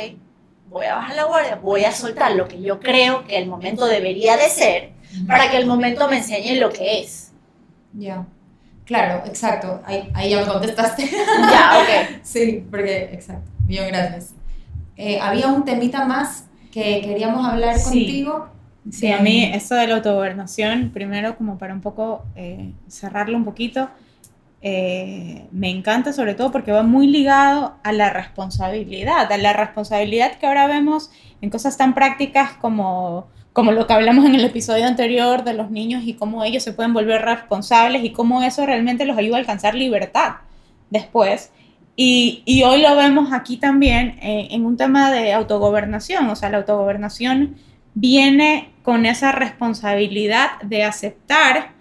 [0.69, 3.87] voy a bajar la guardia, voy a soltar lo que yo creo que el momento
[3.87, 4.91] debería de ser
[5.27, 7.33] para que el momento me enseñe lo que es.
[7.93, 8.27] Ya.
[8.85, 9.83] Claro, exacto.
[9.85, 11.11] Ahí, ahí, ya me contestaste.
[11.51, 12.21] ya, ok.
[12.23, 13.51] sí, porque, exacto.
[13.61, 14.35] Bien, gracias.
[14.97, 18.49] Eh, había un temita más que queríamos hablar contigo.
[18.91, 23.45] Sí, a mí eso de la autogobernación, primero como para un poco eh, cerrarlo un
[23.45, 23.91] poquito,
[24.61, 30.37] eh, me encanta sobre todo porque va muy ligado a la responsabilidad, a la responsabilidad
[30.39, 34.87] que ahora vemos en cosas tan prácticas como, como lo que hablamos en el episodio
[34.87, 39.05] anterior de los niños y cómo ellos se pueden volver responsables y cómo eso realmente
[39.05, 40.37] los ayuda a alcanzar libertad
[40.91, 41.53] después.
[41.95, 46.51] Y, y hoy lo vemos aquí también eh, en un tema de autogobernación, o sea,
[46.51, 47.57] la autogobernación
[47.95, 51.73] viene con esa responsabilidad de aceptar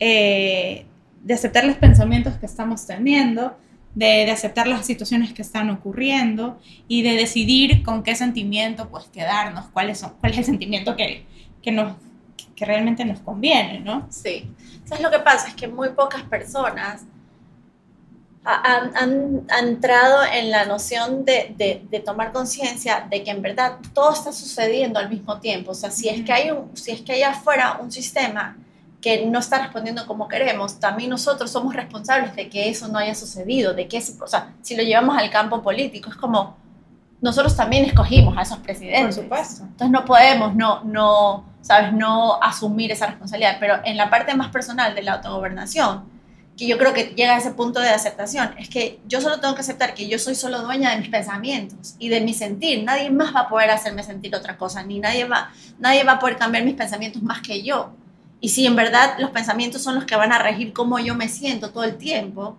[0.00, 0.86] eh,
[1.22, 3.56] de aceptar los pensamientos que estamos teniendo,
[3.94, 9.04] de, de, aceptar las situaciones que están ocurriendo y de decidir con qué sentimiento pues
[9.06, 11.26] quedarnos, cuál es, cuál es el sentimiento que,
[11.60, 11.96] que, nos,
[12.54, 14.06] que realmente nos conviene, ¿no?
[14.10, 14.48] Sí.
[14.84, 15.48] ¿Sabes lo que pasa?
[15.48, 17.02] Es que muy pocas personas
[18.44, 23.42] han, han, han entrado en la noción de, de, de tomar conciencia de que en
[23.42, 25.72] verdad todo está sucediendo al mismo tiempo.
[25.72, 28.56] O sea, si es que hay, un, si es que hay afuera un sistema
[29.00, 33.14] que no está respondiendo como queremos, también nosotros somos responsables de que eso no haya
[33.14, 36.56] sucedido, de que eso, o sea, si lo llevamos al campo político, es como
[37.20, 39.16] nosotros también escogimos a esos presidentes.
[39.16, 39.62] Por supuesto.
[39.62, 44.48] Entonces no podemos no, no, sabes, no asumir esa responsabilidad, pero en la parte más
[44.48, 46.04] personal de la autogobernación,
[46.56, 49.54] que yo creo que llega a ese punto de aceptación, es que yo solo tengo
[49.54, 52.84] que aceptar que yo soy solo dueña de mis pensamientos y de mi sentir.
[52.84, 56.18] Nadie más va a poder hacerme sentir otra cosa, ni nadie va, nadie va a
[56.18, 57.94] poder cambiar mis pensamientos más que yo
[58.40, 61.28] y si en verdad los pensamientos son los que van a regir cómo yo me
[61.28, 62.56] siento todo el tiempo,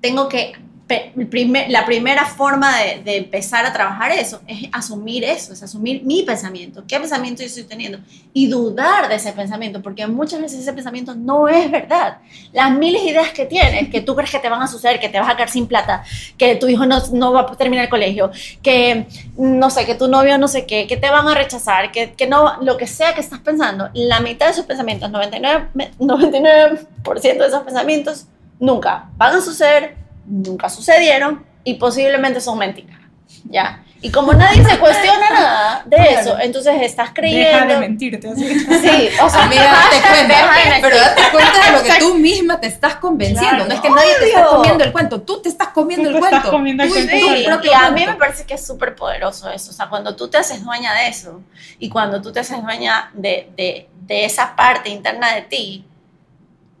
[0.00, 0.54] tengo que
[0.88, 6.22] la primera forma de, de, empezar a trabajar eso es asumir eso, es asumir mi
[6.22, 7.98] pensamiento, qué pensamiento yo estoy teniendo
[8.32, 12.18] y dudar de ese pensamiento, porque muchas veces ese pensamiento no es verdad.
[12.52, 15.08] Las miles de ideas que tienes, que tú crees que te van a suceder, que
[15.08, 16.04] te vas a quedar sin plata,
[16.38, 18.30] que tu hijo no, no va a terminar el colegio,
[18.62, 22.12] que no sé, que tu novio no sé qué, que te van a rechazar, que,
[22.12, 26.86] que no, lo que sea que estás pensando, la mitad de esos pensamientos, 99%, 99
[27.22, 28.26] de esos pensamientos,
[28.60, 32.98] nunca van a suceder nunca sucedieron y posiblemente son mentiras.
[33.44, 33.82] ¿Ya?
[34.02, 37.48] Y como nadie se cuestiona nada de eso, entonces estás creyendo.
[37.48, 38.28] Deja de mentirte.
[38.28, 38.60] Así.
[38.60, 40.34] Sí, o sea, mira, date cuenta,
[40.82, 43.64] pero date cuenta de lo que tú misma te estás convenciendo.
[43.64, 46.50] no es que nadie te está comiendo el cuento, tú te estás comiendo el cuento.
[46.50, 47.66] Comiendo el cuento.
[47.66, 49.70] y a mí me parece que es súper poderoso eso.
[49.70, 51.42] O sea, cuando tú te haces dueña de eso
[51.78, 55.84] y cuando tú te haces dueña de, de, de esa parte interna de ti,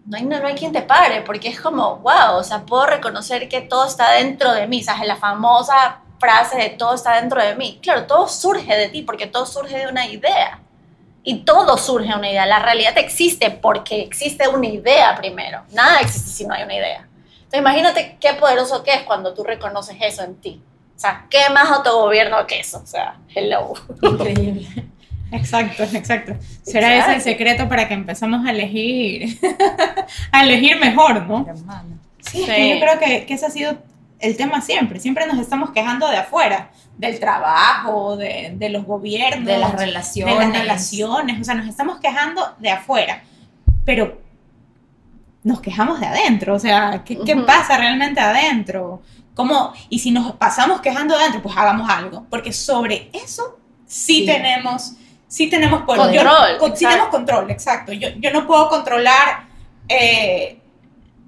[0.06, 3.48] no hay, no, hay quien te pare, porque es como, wow, o sea, puedo reconocer
[3.48, 5.06] que todo está dentro de mí, ¿sabes?
[5.06, 7.78] La famosa frase de todo está dentro de mí.
[7.82, 10.60] Claro, todo surge de ti, porque todo surge de una idea.
[11.24, 12.46] Y todo surge de una idea.
[12.46, 15.62] La realidad existe porque existe una idea primero.
[15.72, 17.08] Nada existe si no hay una idea.
[17.34, 20.62] Entonces, imagínate qué poderoso que es cuando tú reconoces eso en ti.
[20.94, 22.78] O sea, ¿qué más autogobierno que eso?
[22.78, 23.74] O sea, hello.
[24.02, 24.68] Increíble.
[25.32, 26.34] Exacto, exacto.
[26.62, 29.38] Será ese el secreto para que empezamos a elegir,
[30.32, 31.46] a elegir mejor, ¿no?
[32.20, 33.78] Sí, yo creo que, que, ese ha sido
[34.18, 35.00] el tema siempre.
[35.00, 40.34] Siempre nos estamos quejando de afuera, del trabajo, de, de los gobiernos, de las relaciones.
[40.34, 41.40] De las relaciones.
[41.40, 43.22] O sea, nos estamos quejando de afuera.
[43.84, 44.20] Pero
[45.44, 46.54] nos quejamos de adentro.
[46.54, 49.02] O sea, ¿qué, qué pasa realmente adentro?
[49.34, 49.72] ¿Cómo?
[49.88, 52.26] Y si nos pasamos quejando de adentro, pues hagamos algo.
[52.28, 54.26] Porque sobre eso sí.
[54.26, 54.94] tenemos
[55.28, 56.10] sí tenemos control.
[56.74, 57.92] sí tenemos control, exacto.
[57.92, 59.46] Yo, yo no puedo controlar
[59.88, 60.58] eh,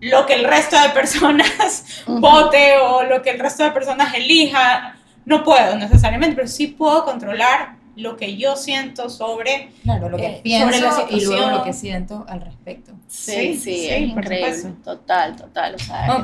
[0.01, 4.95] lo que el resto de personas vote o lo que el resto de personas elija.
[5.25, 10.27] No puedo necesariamente, pero sí puedo controlar lo que yo siento sobre, claro, lo que
[10.27, 12.93] eh, pienso la y luego lo que siento al respecto.
[13.09, 14.75] Sí, sí, es increíble.
[14.85, 15.75] Total, total.
[15.75, 16.23] O sea,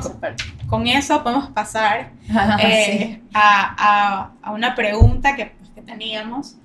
[0.67, 2.11] con eso podemos pasar
[2.63, 6.55] eh, a, a, a, una pregunta que, pues, que teníamos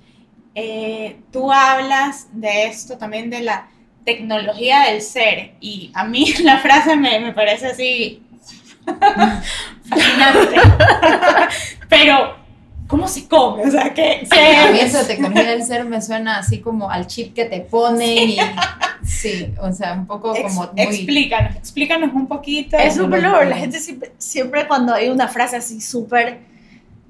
[0.62, 3.66] eh, tú hablas de esto también de la
[4.04, 8.22] tecnología del ser y a mí la frase me, me parece así
[9.88, 10.56] fascinante.
[11.88, 12.36] Pero,
[12.86, 13.64] ¿cómo se come?
[13.64, 14.26] O sea, que...
[14.30, 18.30] A mí esa tecnología del ser me suena así como al chip que te ponen
[18.30, 18.38] y...
[19.02, 20.82] Sí, o sea, un poco como muy...
[20.82, 22.76] Explícanos, explícanos un poquito.
[22.76, 26.49] Es súper la gente siempre, siempre cuando hay una frase así súper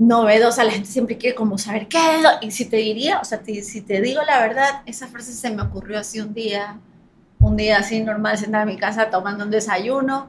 [0.01, 2.27] novedosa, la gente siempre quiere como saber qué es.
[2.41, 5.63] Y si te diría, o sea, si te digo la verdad, esa frase se me
[5.63, 6.79] ocurrió así un día,
[7.39, 10.29] un día así normal, sentada en mi casa tomando un desayuno.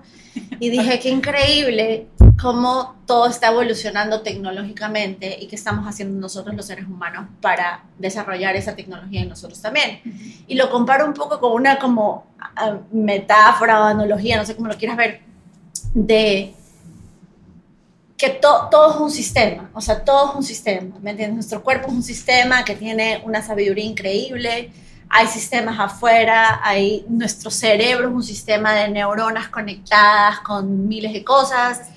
[0.60, 2.08] Y dije, qué increíble
[2.40, 8.56] cómo todo está evolucionando tecnológicamente y qué estamos haciendo nosotros los seres humanos para desarrollar
[8.58, 10.02] esa tecnología en nosotros también.
[10.48, 14.68] Y lo comparo un poco con una como ah, metáfora o analogía, no sé cómo
[14.68, 15.22] lo quieras ver,
[15.94, 16.56] de
[18.22, 21.34] que todo es un sistema, o sea, todo es un sistema, ¿me entiendes?
[21.34, 24.72] Nuestro cuerpo es un sistema que tiene una sabiduría increíble,
[25.10, 31.24] hay sistemas afuera, hay nuestro cerebro es un sistema de neuronas conectadas con miles de
[31.24, 31.90] cosas,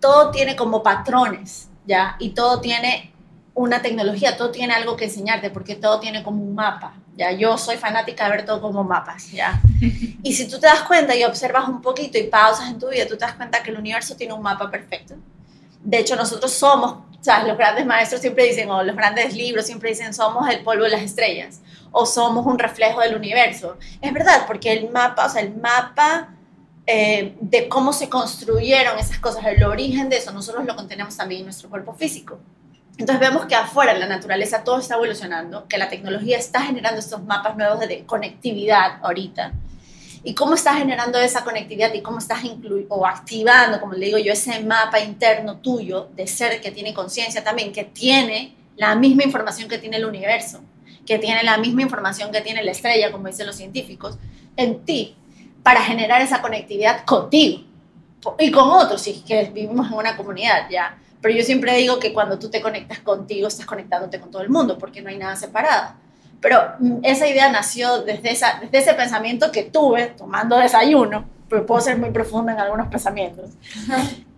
[0.00, 2.16] todo tiene como patrones, ¿ya?
[2.18, 3.12] Y todo tiene
[3.54, 7.30] una tecnología, todo tiene algo que enseñarte, porque todo tiene como un mapa, ¿ya?
[7.30, 9.60] Yo soy fanática de ver todo como mapas, ¿ya?
[10.24, 13.06] Y si tú te das cuenta y observas un poquito y pausas en tu vida,
[13.06, 15.14] tú te das cuenta que el universo tiene un mapa perfecto
[15.82, 19.90] de hecho, nosotros somos, sea, los grandes maestros siempre dicen, o los grandes libros siempre
[19.90, 23.76] dicen, somos el polvo de las estrellas, o somos un reflejo del universo.
[24.00, 26.34] Es verdad, porque el mapa, o sea, el mapa
[26.86, 31.40] eh, de cómo se construyeron esas cosas, el origen de eso, nosotros lo contenemos también
[31.40, 32.38] en nuestro cuerpo físico.
[32.98, 37.00] Entonces vemos que afuera en la naturaleza todo está evolucionando, que la tecnología está generando
[37.00, 39.52] estos mapas nuevos de conectividad ahorita
[40.22, 42.42] y cómo estás generando esa conectividad y cómo estás
[42.88, 47.42] o activando, como le digo yo, ese mapa interno tuyo de ser que tiene conciencia
[47.42, 50.60] también, que tiene la misma información que tiene el universo,
[51.06, 54.18] que tiene la misma información que tiene la estrella, como dicen los científicos,
[54.56, 55.16] en ti,
[55.62, 57.64] para generar esa conectividad contigo
[58.38, 60.98] y con otros, si es que vivimos en una comunidad ya.
[61.20, 64.48] Pero yo siempre digo que cuando tú te conectas contigo, estás conectándote con todo el
[64.48, 65.94] mundo, porque no hay nada separado.
[66.40, 71.80] Pero mm, esa idea nació desde, esa, desde ese pensamiento que tuve tomando desayuno, puedo
[71.80, 73.50] ser muy profundo en algunos pensamientos.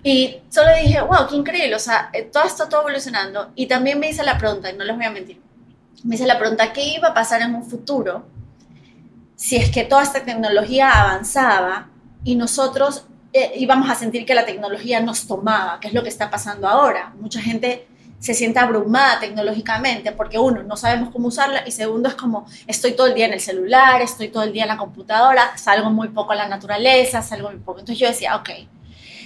[0.02, 3.52] Y solo dije, wow, qué increíble, o sea, eh, todo esto todo evolucionando.
[3.54, 5.40] Y también me hice la pregunta, y no les voy a mentir,
[6.02, 8.24] me hice la pregunta, ¿qué iba a pasar en un futuro
[9.36, 11.88] si es que toda esta tecnología avanzaba
[12.24, 16.08] y nosotros eh, íbamos a sentir que la tecnología nos tomaba, que es lo que
[16.08, 17.12] está pasando ahora.
[17.18, 17.86] Mucha gente
[18.22, 22.92] se siente abrumada tecnológicamente porque uno, no sabemos cómo usarla y segundo es como estoy
[22.92, 26.06] todo el día en el celular, estoy todo el día en la computadora, salgo muy
[26.08, 27.80] poco a la naturaleza, salgo muy poco.
[27.80, 28.50] Entonces yo decía, ok,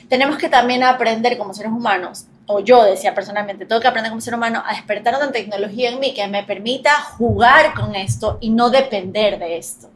[0.09, 4.23] tenemos que también aprender como seres humanos, o yo decía personalmente, tengo que aprender como
[4.23, 8.49] ser humano a despertar una tecnología en mí que me permita jugar con esto y
[8.49, 9.91] no depender de esto.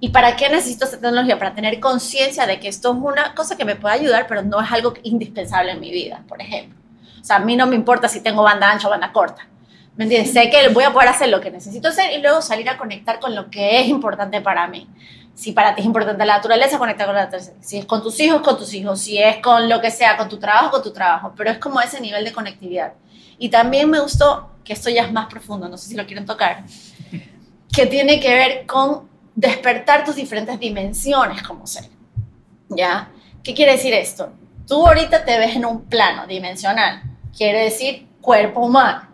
[0.00, 1.38] ¿Y para qué necesito esta tecnología?
[1.38, 4.62] Para tener conciencia de que esto es una cosa que me puede ayudar, pero no
[4.62, 6.83] es algo indispensable en mi vida, por ejemplo.
[7.24, 9.48] O sea, a mí no me importa si tengo banda ancha o banda corta.
[9.96, 10.34] ¿Me entiendes?
[10.34, 13.18] Sé que voy a poder hacer lo que necesito hacer y luego salir a conectar
[13.18, 14.86] con lo que es importante para mí.
[15.32, 17.54] Si para ti es importante la naturaleza, conecta con la naturaleza.
[17.60, 19.00] Si es con tus hijos, con tus hijos.
[19.00, 21.32] Si es con lo que sea, con tu trabajo, con tu trabajo.
[21.34, 22.92] Pero es como ese nivel de conectividad.
[23.38, 26.26] Y también me gustó, que esto ya es más profundo, no sé si lo quieren
[26.26, 26.64] tocar,
[27.74, 31.86] que tiene que ver con despertar tus diferentes dimensiones como ser.
[32.68, 33.08] ¿Ya?
[33.42, 34.30] ¿Qué quiere decir esto?
[34.66, 39.08] Tú ahorita te ves en un plano dimensional quiere decir cuerpo humano.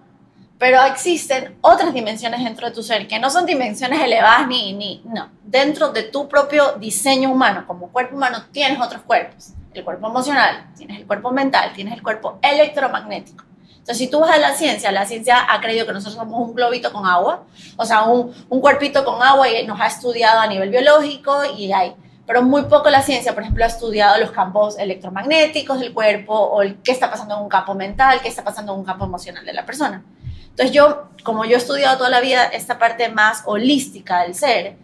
[0.58, 5.02] Pero existen otras dimensiones dentro de tu ser que no son dimensiones elevadas ni, ni,
[5.06, 5.30] no.
[5.42, 9.54] Dentro de tu propio diseño humano, como cuerpo humano, tienes otros cuerpos.
[9.72, 13.44] El cuerpo emocional, tienes el cuerpo mental, tienes el cuerpo electromagnético.
[13.70, 16.54] Entonces, si tú vas a la ciencia, la ciencia ha creído que nosotros somos un
[16.54, 17.44] globito con agua,
[17.76, 21.72] o sea, un, un cuerpito con agua y nos ha estudiado a nivel biológico y
[21.72, 21.94] hay
[22.30, 26.62] pero muy poco la ciencia, por ejemplo, ha estudiado los campos electromagnéticos del cuerpo o
[26.62, 29.44] el, qué está pasando en un campo mental, qué está pasando en un campo emocional
[29.44, 30.04] de la persona.
[30.50, 34.76] Entonces yo, como yo he estudiado toda la vida esta parte más holística del ser,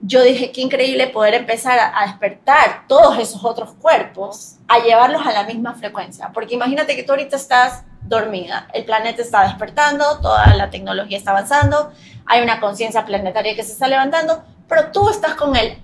[0.00, 5.26] yo dije, qué increíble poder empezar a, a despertar todos esos otros cuerpos, a llevarlos
[5.26, 6.30] a la misma frecuencia.
[6.32, 11.32] Porque imagínate que tú ahorita estás dormida, el planeta está despertando, toda la tecnología está
[11.32, 11.92] avanzando,
[12.24, 15.76] hay una conciencia planetaria que se está levantando, pero tú estás con el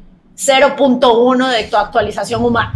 [0.47, 2.73] 0.1 de tu actualización humana.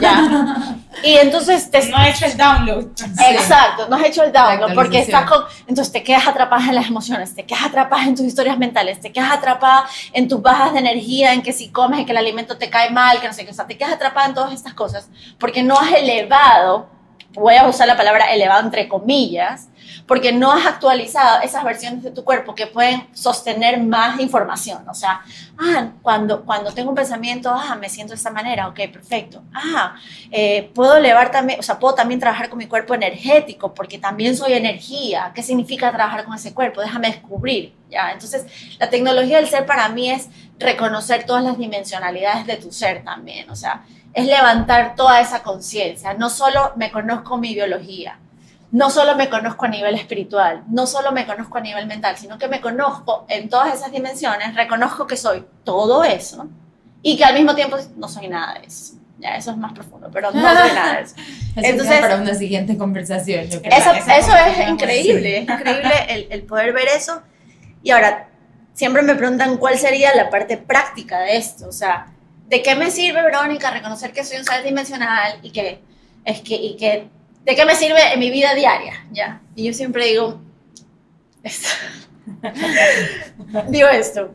[0.00, 0.76] ¿ya?
[1.02, 1.84] Y entonces te...
[1.88, 2.86] No has hecho el download.
[3.30, 5.42] Exacto, no has hecho el download porque estás con...
[5.66, 9.12] Entonces te quedas atrapada en las emociones, te quedas atrapada en tus historias mentales, te
[9.12, 12.56] quedas atrapada en tus bajas de energía, en que si comes, en que el alimento
[12.56, 14.74] te cae mal, que no sé qué, o sea, te quedas atrapada en todas estas
[14.74, 16.88] cosas porque no has elevado,
[17.32, 19.68] voy a usar la palabra elevado entre comillas,
[20.06, 24.88] porque no has actualizado esas versiones de tu cuerpo que pueden sostener más información.
[24.88, 25.22] O sea,
[25.58, 29.42] ah, cuando, cuando tengo un pensamiento, ah, me siento de esta manera, ok, perfecto.
[29.54, 29.94] Ah,
[30.30, 34.36] eh, puedo elevar también, o sea, puedo también trabajar con mi cuerpo energético, porque también
[34.36, 35.32] soy energía.
[35.34, 36.80] ¿Qué significa trabajar con ese cuerpo?
[36.80, 38.12] Déjame descubrir, ¿ya?
[38.12, 38.46] Entonces,
[38.78, 43.50] la tecnología del ser para mí es reconocer todas las dimensionalidades de tu ser también,
[43.50, 43.84] o sea,
[44.14, 46.14] es levantar toda esa conciencia.
[46.14, 48.18] No solo me conozco mi biología,
[48.72, 52.38] no solo me conozco a nivel espiritual, no solo me conozco a nivel mental, sino
[52.38, 56.48] que me conozco en todas esas dimensiones, reconozco que soy todo eso
[57.02, 58.94] y que al mismo tiempo no soy nada de eso.
[59.18, 61.14] Ya, eso es más profundo, pero no soy nada de eso.
[61.56, 63.46] Entonces, para una siguiente conversación.
[63.48, 63.78] Yo creo.
[63.78, 67.22] Eso, eso es increíble, es increíble el, el poder ver eso.
[67.84, 68.30] Y ahora,
[68.72, 72.06] siempre me preguntan cuál sería la parte práctica de esto, o sea,
[72.48, 75.82] ¿de qué me sirve, Verónica, reconocer que soy un ser dimensional y que,
[76.24, 77.08] es que, y que
[77.44, 79.06] ¿de qué me sirve en mi vida diaria?
[79.10, 79.40] ¿Ya?
[79.54, 80.40] Y yo siempre digo,
[81.42, 81.68] esto.
[83.68, 84.32] digo esto,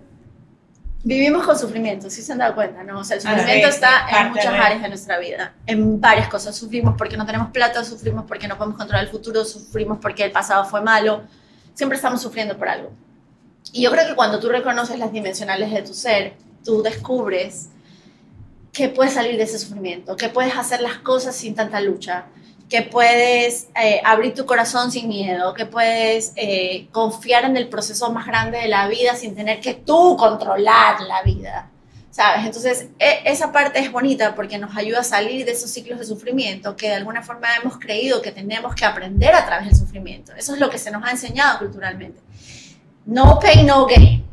[1.04, 3.00] vivimos con sufrimiento, si se han dado cuenta, ¿no?
[3.00, 6.56] O sea, el ah, sufrimiento está en muchas áreas de nuestra vida, en varias cosas.
[6.56, 10.32] Sufrimos porque no tenemos plata, sufrimos porque no podemos controlar el futuro, sufrimos porque el
[10.32, 11.24] pasado fue malo,
[11.74, 12.92] siempre estamos sufriendo por algo.
[13.72, 17.70] Y yo creo que cuando tú reconoces las dimensionales de tu ser, tú descubres
[18.74, 22.26] que puedes salir de ese sufrimiento, que puedes hacer las cosas sin tanta lucha,
[22.70, 28.12] que puedes eh, abrir tu corazón sin miedo, que puedes eh, confiar en el proceso
[28.12, 31.70] más grande de la vida sin tener que tú controlar la vida,
[32.12, 32.46] ¿sabes?
[32.46, 36.06] Entonces, e, esa parte es bonita porque nos ayuda a salir de esos ciclos de
[36.06, 40.34] sufrimiento que de alguna forma hemos creído que tenemos que aprender a través del sufrimiento.
[40.36, 42.20] Eso es lo que se nos ha enseñado culturalmente.
[43.06, 44.27] No pain, no gain.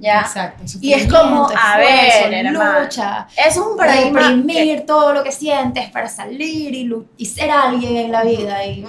[0.00, 0.20] ¿Ya?
[0.20, 0.64] Exacto.
[0.80, 3.26] Y es como, a ver, lucha.
[3.36, 4.20] Es un paradigma.
[4.20, 8.64] Reprimir todo lo que sientes para salir y, y ser alguien en la vida.
[8.64, 8.84] Y,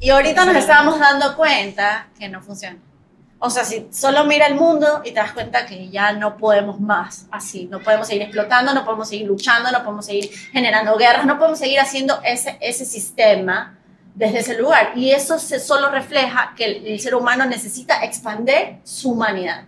[0.00, 2.78] y ahorita nos estábamos dando cuenta que no funciona.
[3.42, 6.78] O sea, si solo mira el mundo y te das cuenta que ya no podemos
[6.78, 11.24] más así, no podemos seguir explotando, no podemos seguir luchando, no podemos seguir generando guerras,
[11.24, 13.78] no podemos seguir haciendo ese, ese sistema
[14.14, 14.92] desde ese lugar.
[14.94, 19.64] Y eso se solo refleja que el, el ser humano necesita expandir su humanidad.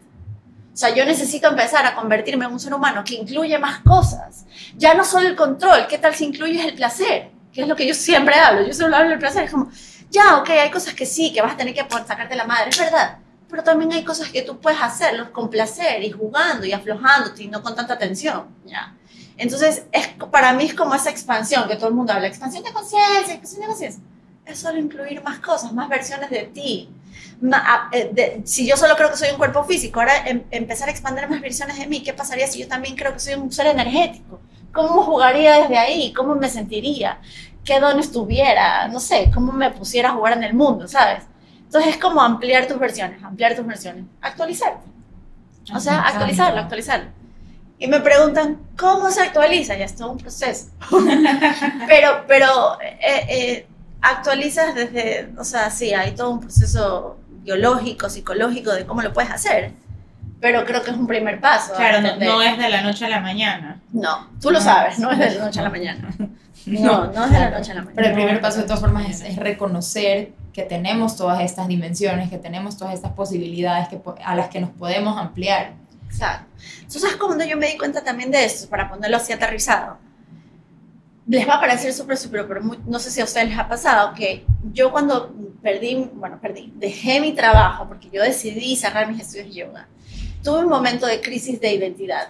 [0.73, 4.47] O sea, yo necesito empezar a convertirme en un ser humano que incluye más cosas.
[4.77, 7.31] Ya no solo el control, ¿qué tal si incluyes el placer?
[7.53, 8.67] Que es lo que yo siempre hablo.
[8.67, 9.45] Yo solo hablo del placer.
[9.45, 9.71] Es como,
[10.11, 12.79] ya, ok, hay cosas que sí, que vas a tener que sacarte la madre, es
[12.79, 13.19] verdad.
[13.51, 17.49] pero también hay cosas que tú puedes hacerlos con placer y jugando y aflojándote y
[17.49, 18.95] no con tanta tensión, ¿ya?
[19.37, 22.73] Entonces, es, para mí es como esa expansión que todo el mundo habla, expansión de
[22.73, 24.03] conciencia, expansión de conciencia.
[24.45, 26.89] Es solo incluir más cosas, más versiones de ti.
[27.93, 31.29] Eh, si yo solo creo que soy un cuerpo físico, ahora em, empezar a expandir
[31.29, 34.41] más versiones de mí, ¿qué pasaría si yo también creo que soy un ser energético?
[34.73, 36.13] ¿Cómo jugaría desde ahí?
[36.13, 37.19] ¿Cómo me sentiría?
[37.65, 38.89] ¿Qué don estuviera?
[38.89, 40.89] No sé, ¿cómo me pusiera a jugar en el mundo?
[40.89, 41.25] ¿Sabes?
[41.65, 44.87] Entonces es como ampliar tus versiones, ampliar tus versiones, actualizarte.
[45.75, 47.11] O sea, actualizarlo, actualizarlo.
[47.79, 49.77] Y me preguntan, ¿cómo se actualiza?
[49.77, 50.69] Ya es todo un proceso.
[51.89, 53.67] pero pero eh, eh,
[54.03, 59.31] actualizas desde, o sea, sí, hay todo un proceso biológico, psicológico de cómo lo puedes
[59.31, 59.73] hacer.
[60.41, 61.73] Pero creo que es un primer paso.
[61.77, 63.81] Claro, no, es de la noche a la mañana.
[63.93, 66.09] No, tú lo sabes, no es de la noche a la mañana.
[66.67, 67.93] No, no, es de la noche a la mañana.
[67.95, 72.39] Pero el primer paso de todas formas es reconocer que tenemos todas estas dimensiones, que
[72.39, 75.75] tenemos todas estas posibilidades que, a las que nos podemos ampliar.
[76.07, 76.47] Exacto.
[76.77, 78.69] Entonces, ¿sabes cuando yo me di cuenta también de esto?
[78.69, 79.97] Para ponerlo así aterrizado.
[81.33, 84.13] Les va a parecer súper, súper, pero no sé si a ustedes les ha pasado
[84.13, 89.47] que yo cuando perdí, bueno, perdí, dejé mi trabajo porque yo decidí cerrar mis estudios
[89.47, 89.89] de yoga,
[90.45, 92.29] tuve un momento de crisis de identidad.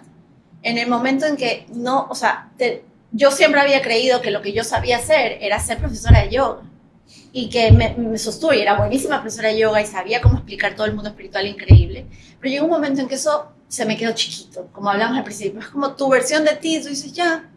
[0.62, 2.52] En el momento en que no, o sea,
[3.10, 6.62] yo siempre había creído que lo que yo sabía hacer era ser profesora de yoga
[7.32, 10.86] y que me, me sostuve, era buenísima profesora de yoga y sabía cómo explicar todo
[10.86, 12.06] el mundo espiritual increíble,
[12.38, 15.58] pero llegó un momento en que eso se me quedó chiquito, como hablamos al principio,
[15.58, 17.48] es como tu versión de ti, tú dices, ya,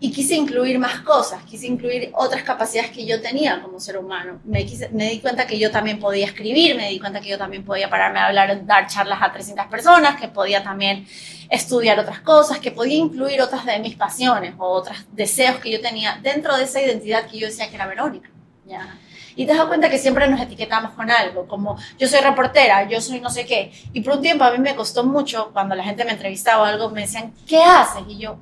[0.00, 4.40] y quise incluir más cosas, quise incluir otras capacidades que yo tenía como ser humano.
[4.44, 7.64] Me, me di cuenta que yo también podía escribir, me di cuenta que yo también
[7.64, 11.06] podía pararme a hablar, dar charlas a 300 personas, que podía también
[11.50, 15.80] estudiar otras cosas, que podía incluir otras de mis pasiones o otros deseos que yo
[15.80, 18.30] tenía dentro de esa identidad que yo decía que era Verónica.
[18.66, 18.98] ¿ya?
[19.36, 23.00] Y te das cuenta que siempre nos etiquetamos con algo, como yo soy reportera, yo
[23.02, 23.70] soy no sé qué.
[23.92, 26.64] Y por un tiempo a mí me costó mucho, cuando la gente me entrevistaba o
[26.64, 28.02] algo, me decían, ¿qué haces?
[28.08, 28.38] Y yo,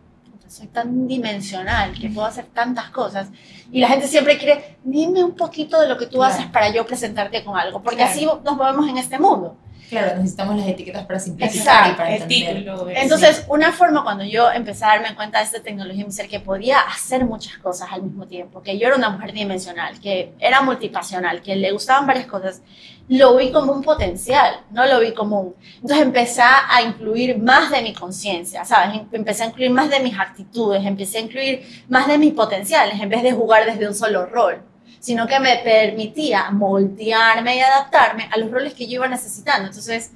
[0.55, 3.29] soy tan dimensional que puedo hacer tantas cosas.
[3.73, 6.87] Y la gente siempre quiere, dime un poquito de lo que tú haces para yo
[6.87, 9.57] presentarte con algo, porque así nos movemos en este mundo.
[9.89, 12.67] Claro, necesitamos las etiquetas para simplificar y para entender.
[12.97, 16.41] Entonces, una forma cuando yo empecé a darme cuenta de esta tecnología mi ser, que
[16.41, 20.63] podía hacer muchas cosas al mismo tiempo, que yo era una mujer dimensional, que era
[20.63, 22.63] multipasional, que le gustaban varias cosas,
[23.09, 25.55] lo vi como un potencial, no lo vi como un...
[25.77, 28.97] Entonces empecé a incluir más de mi conciencia, ¿sabes?
[28.97, 32.99] Em, empecé a incluir más de mis actitudes, empecé a incluir más de mis potenciales,
[33.01, 34.63] en vez de jugar desde un solo rol
[35.05, 39.69] sino que me permitía moldearme y adaptarme a los roles que yo iba necesitando.
[39.69, 40.13] Entonces,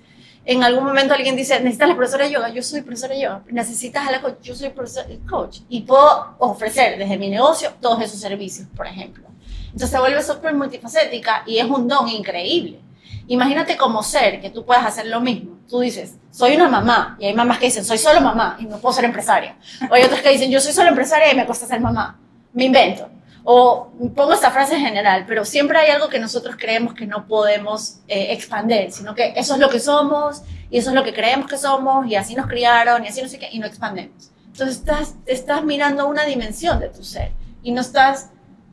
[0.46, 3.42] en algún momento alguien dice, necesitas la profesora de yoga, yo soy profesora de yoga,
[3.50, 8.00] necesitas a la coach, yo soy profesora coach, y puedo ofrecer desde mi negocio todos
[8.00, 9.24] esos servicios, por ejemplo.
[9.66, 12.80] Entonces se vuelve súper multifacética y es un don increíble.
[13.26, 15.58] Imagínate como ser que tú puedes hacer lo mismo.
[15.68, 18.78] Tú dices, soy una mamá, y hay mamás que dicen, soy solo mamá y no
[18.78, 19.58] puedo ser empresaria.
[19.90, 22.18] O hay otras que dicen, yo soy solo empresaria y me cuesta ser mamá.
[22.54, 23.17] Me invento.
[23.50, 27.26] O pongo esta frase en general, pero siempre hay algo que nosotros creemos que no
[27.26, 31.14] podemos eh, expandir, sino que eso es lo que somos y eso es lo que
[31.14, 34.32] creemos que somos y así nos criaron y así no sé qué, y no expandemos.
[34.48, 37.32] Entonces estás, estás mirando una dimensión de tu ser
[37.62, 38.28] y no estás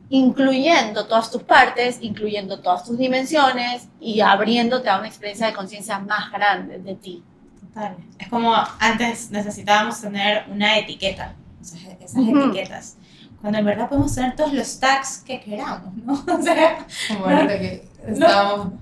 [0.09, 5.99] incluyendo todas tus partes, incluyendo todas tus dimensiones y abriéndote a una experiencia de conciencia
[5.99, 7.23] más grande de ti.
[7.61, 7.95] Total.
[8.19, 12.97] Es como antes necesitábamos tener una etiqueta, esas, etiquetas
[13.42, 16.14] cuando en verdad podemos tener todos los tags que queramos, ¿no?
[16.34, 18.74] O sea, como ahorita que estábamos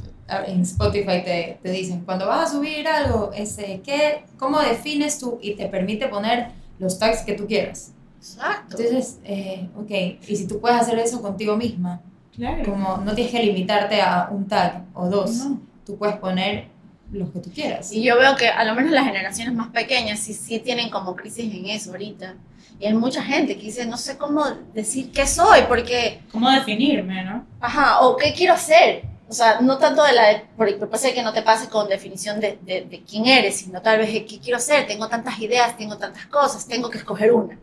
[0.48, 5.38] en Spotify te, te, dicen, cuando vas a subir algo, ese, ¿qué, ¿cómo defines tú?
[5.42, 6.50] Y te permite poner
[6.80, 7.94] los tags que tú quieras.
[8.18, 8.78] Exacto.
[8.78, 9.92] Entonces, eh, ok,
[10.28, 12.02] y si tú puedes hacer eso contigo misma,
[12.34, 12.64] claro.
[12.64, 15.48] como no tienes que limitarte a un tag o dos,
[15.86, 16.68] tú puedes poner
[17.14, 17.92] los que tú quieras.
[17.94, 21.16] Y yo veo que a lo menos las generaciones más pequeñas sí, sí tienen como
[21.16, 22.36] crisis en eso ahorita
[22.80, 24.44] y hay mucha gente que dice, no sé cómo
[24.74, 26.22] decir qué soy, porque...
[26.32, 27.46] ¿Cómo definirme, no?
[27.62, 29.04] Ajá, o qué quiero hacer.
[29.30, 30.44] O sea, no tanto de la...
[30.58, 34.00] Porque puede ser que no te pase con definición de, de, quién eres, sino tal
[34.00, 34.86] vez de qué quiero ser.
[34.86, 37.58] Tengo tantas ideas, tengo tantas cosas, tengo que escoger una.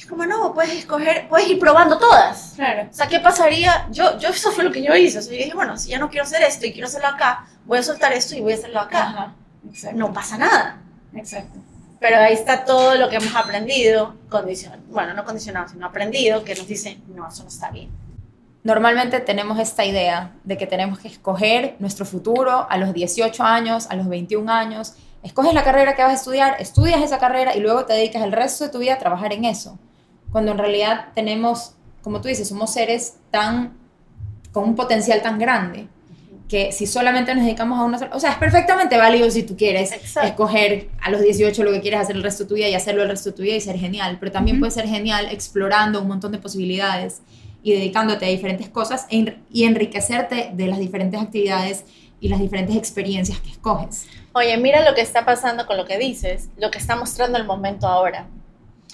[0.00, 2.54] Es como, no, puedes escoger, puedes ir probando todas.
[2.56, 2.88] Claro.
[2.90, 3.86] O sea, ¿qué pasaría?
[3.90, 5.18] Yo, yo eso fue lo que yo hice.
[5.18, 7.46] O sea, yo dije, bueno, si ya no quiero hacer esto y quiero hacerlo acá,
[7.66, 9.02] voy a soltar esto y voy a hacerlo acá.
[9.02, 9.34] Ajá.
[9.92, 10.80] No pasa nada.
[11.14, 11.58] Exacto.
[11.98, 16.54] Pero ahí está todo lo que hemos aprendido, condicionado, bueno, no condicionado, sino aprendido, que
[16.54, 17.90] nos dice, no, eso no está bien.
[18.64, 23.86] Normalmente tenemos esta idea de que tenemos que escoger nuestro futuro a los 18 años,
[23.90, 24.94] a los 21 años.
[25.22, 28.32] Escoges la carrera que vas a estudiar, estudias esa carrera y luego te dedicas el
[28.32, 29.78] resto de tu vida a trabajar en eso.
[30.32, 33.78] Cuando en realidad tenemos, como tú dices, somos seres tan
[34.52, 35.88] con un potencial tan grande
[36.48, 39.56] que si solamente nos dedicamos a una sola, o sea, es perfectamente válido si tú
[39.56, 40.28] quieres Exacto.
[40.28, 43.04] escoger a los 18 lo que quieres hacer el resto de tu vida y hacerlo
[43.04, 44.62] el resto de tu vida y ser genial, pero también Ujú.
[44.62, 47.22] puede ser genial explorando un montón de posibilidades
[47.62, 51.84] y dedicándote a diferentes cosas e y enriquecerte de las diferentes actividades
[52.20, 54.06] y las diferentes experiencias que escoges.
[54.32, 57.44] Oye, mira lo que está pasando con lo que dices, lo que está mostrando el
[57.44, 58.26] momento ahora.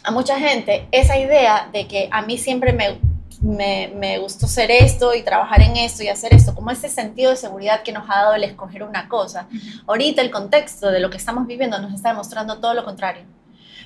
[0.06, 3.00] A mucha gente, esa idea de que a mí siempre me,
[3.40, 7.32] me, me gustó ser esto y trabajar en esto y hacer esto, como ese sentido
[7.32, 9.48] de seguridad que nos ha dado el escoger una cosa.
[9.84, 13.24] Ahorita el contexto de lo que estamos viviendo nos está demostrando todo lo contrario.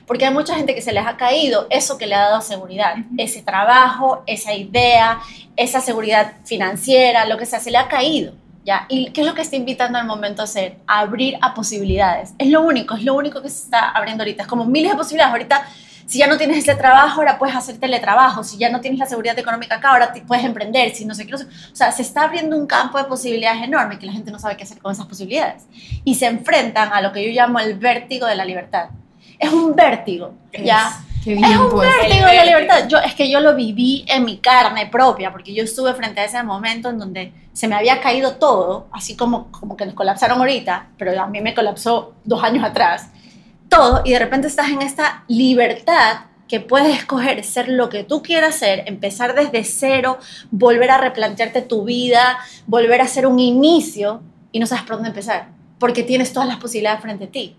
[0.06, 2.98] Porque hay mucha gente que se les ha caído eso que le ha dado seguridad,
[2.98, 3.08] Ujú.
[3.16, 5.20] ese trabajo, esa idea,
[5.56, 8.34] esa seguridad financiera, lo que sea, se le ha caído.
[8.62, 8.84] ¿ya?
[8.90, 10.76] ¿Y qué es lo que está invitando al momento a hacer?
[10.86, 12.34] A abrir a posibilidades.
[12.36, 14.42] Es lo único, es lo único que se está abriendo ahorita.
[14.42, 15.32] Es como miles de posibilidades.
[15.32, 15.66] Ahorita,
[16.10, 18.42] si ya no tienes ese trabajo, ahora puedes hacer teletrabajo.
[18.42, 20.92] Si ya no tienes la seguridad económica acá, ahora te puedes emprender.
[20.92, 21.44] Si no sé qué, no sé.
[21.44, 24.56] O sea, se está abriendo un campo de posibilidades enorme que la gente no sabe
[24.56, 25.68] qué hacer con esas posibilidades.
[26.02, 28.88] Y se enfrentan a lo que yo llamo el vértigo de la libertad.
[29.38, 30.88] Es un vértigo, ¿ya?
[30.88, 31.88] Es, qué bien pues.
[31.88, 32.88] vértigo de la libertad.
[32.88, 36.24] Yo, es que yo lo viví en mi carne propia, porque yo estuve frente a
[36.24, 40.40] ese momento en donde se me había caído todo, así como, como que nos colapsaron
[40.40, 43.10] ahorita, pero a mí me colapsó dos años atrás,
[43.70, 48.22] todo, y de repente estás en esta libertad que puedes escoger ser lo que tú
[48.22, 50.18] quieras ser, empezar desde cero,
[50.50, 55.10] volver a replantearte tu vida, volver a hacer un inicio y no sabes por dónde
[55.10, 55.48] empezar,
[55.78, 57.56] porque tienes todas las posibilidades frente a ti.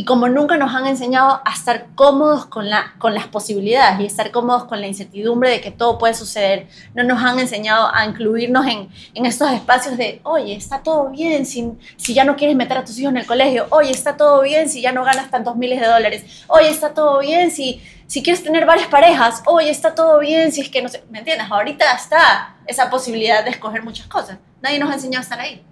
[0.00, 4.06] Y como nunca nos han enseñado a estar cómodos con, la, con las posibilidades y
[4.06, 8.06] estar cómodos con la incertidumbre de que todo puede suceder, no nos han enseñado a
[8.06, 12.56] incluirnos en, en estos espacios de, oye, está todo bien si, si ya no quieres
[12.56, 15.30] meter a tus hijos en el colegio, oye, está todo bien si ya no ganas
[15.30, 19.68] tantos miles de dólares, oye, está todo bien si, si quieres tener varias parejas, oye,
[19.68, 21.46] está todo bien si es que no sé, ¿me entiendes?
[21.50, 24.38] Ahorita está esa posibilidad de escoger muchas cosas.
[24.62, 25.62] Nadie nos ha enseñado a estar ahí.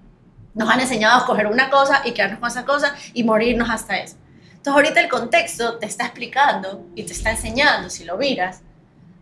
[0.58, 3.96] Nos han enseñado a escoger una cosa y quedarnos con esa cosa y morirnos hasta
[3.96, 4.16] eso.
[4.48, 8.62] Entonces ahorita el contexto te está explicando y te está enseñando, si lo miras,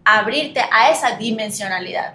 [0.02, 2.14] a abrirte a esa dimensionalidad.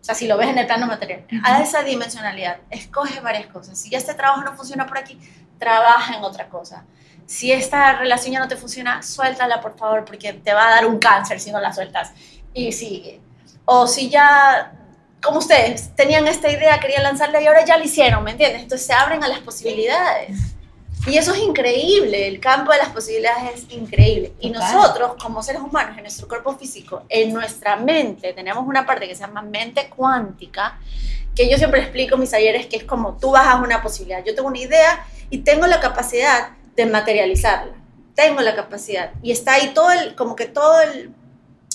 [0.00, 2.56] O sea, si lo ves en el plano material, a esa dimensionalidad.
[2.70, 3.78] Escoge varias cosas.
[3.78, 5.18] Si ya este trabajo no funciona por aquí,
[5.58, 6.84] trabaja en otra cosa.
[7.26, 10.86] Si esta relación ya no te funciona, suéltala por favor, porque te va a dar
[10.86, 12.12] un cáncer si no la sueltas.
[12.54, 13.20] Y sigue.
[13.66, 14.72] O si ya
[15.24, 18.62] como ustedes, tenían esta idea, querían lanzarla y ahora ya la hicieron, ¿me entiendes?
[18.62, 20.54] Entonces se abren a las posibilidades.
[21.06, 24.32] Y eso es increíble, el campo de las posibilidades es increíble.
[24.40, 29.06] Y nosotros, como seres humanos, en nuestro cuerpo físico, en nuestra mente, tenemos una parte
[29.06, 30.78] que se llama mente cuántica,
[31.34, 34.24] que yo siempre explico en mis talleres que es como tú bajas una posibilidad.
[34.24, 37.74] Yo tengo una idea y tengo la capacidad de materializarla.
[38.14, 39.10] Tengo la capacidad.
[39.22, 41.12] Y está ahí todo el, como que todo el,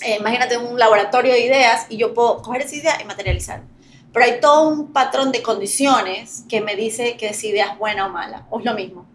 [0.01, 3.65] eh, imagínate un laboratorio de ideas y yo puedo coger esa idea y materializarla.
[4.11, 8.07] Pero hay todo un patrón de condiciones que me dice que esa idea es buena
[8.07, 8.45] o mala.
[8.49, 9.05] O es lo mismo.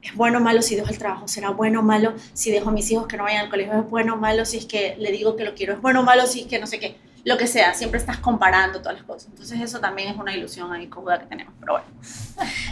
[0.00, 1.26] Es bueno o malo si dejo el trabajo.
[1.26, 3.74] Será bueno o malo si dejo a mis hijos que no vayan al colegio.
[3.74, 5.74] Es bueno o malo si es que le digo que lo quiero.
[5.74, 6.96] Es bueno o malo si es que no sé qué.
[7.24, 7.74] Lo que sea.
[7.74, 9.28] Siempre estás comparando todas las cosas.
[9.30, 11.52] Entonces eso también es una ilusión ahí cojuda que tenemos.
[11.58, 11.88] Pero bueno.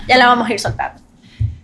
[0.07, 1.02] Ya la vamos a ir soltando.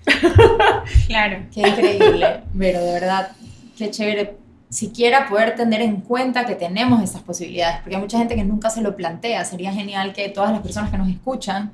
[1.06, 1.46] Claro.
[1.54, 3.32] Qué increíble, pero de verdad,
[3.76, 4.41] qué chévere
[4.72, 8.70] siquiera poder tener en cuenta que tenemos esas posibilidades, porque hay mucha gente que nunca
[8.70, 9.44] se lo plantea.
[9.44, 11.72] Sería genial que todas las personas que nos escuchan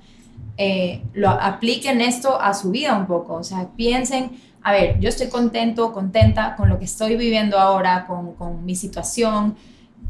[0.56, 4.32] eh, lo apliquen esto a su vida un poco, o sea, piensen,
[4.62, 8.74] a ver, yo estoy contento, contenta con lo que estoy viviendo ahora, con, con mi
[8.74, 9.54] situación,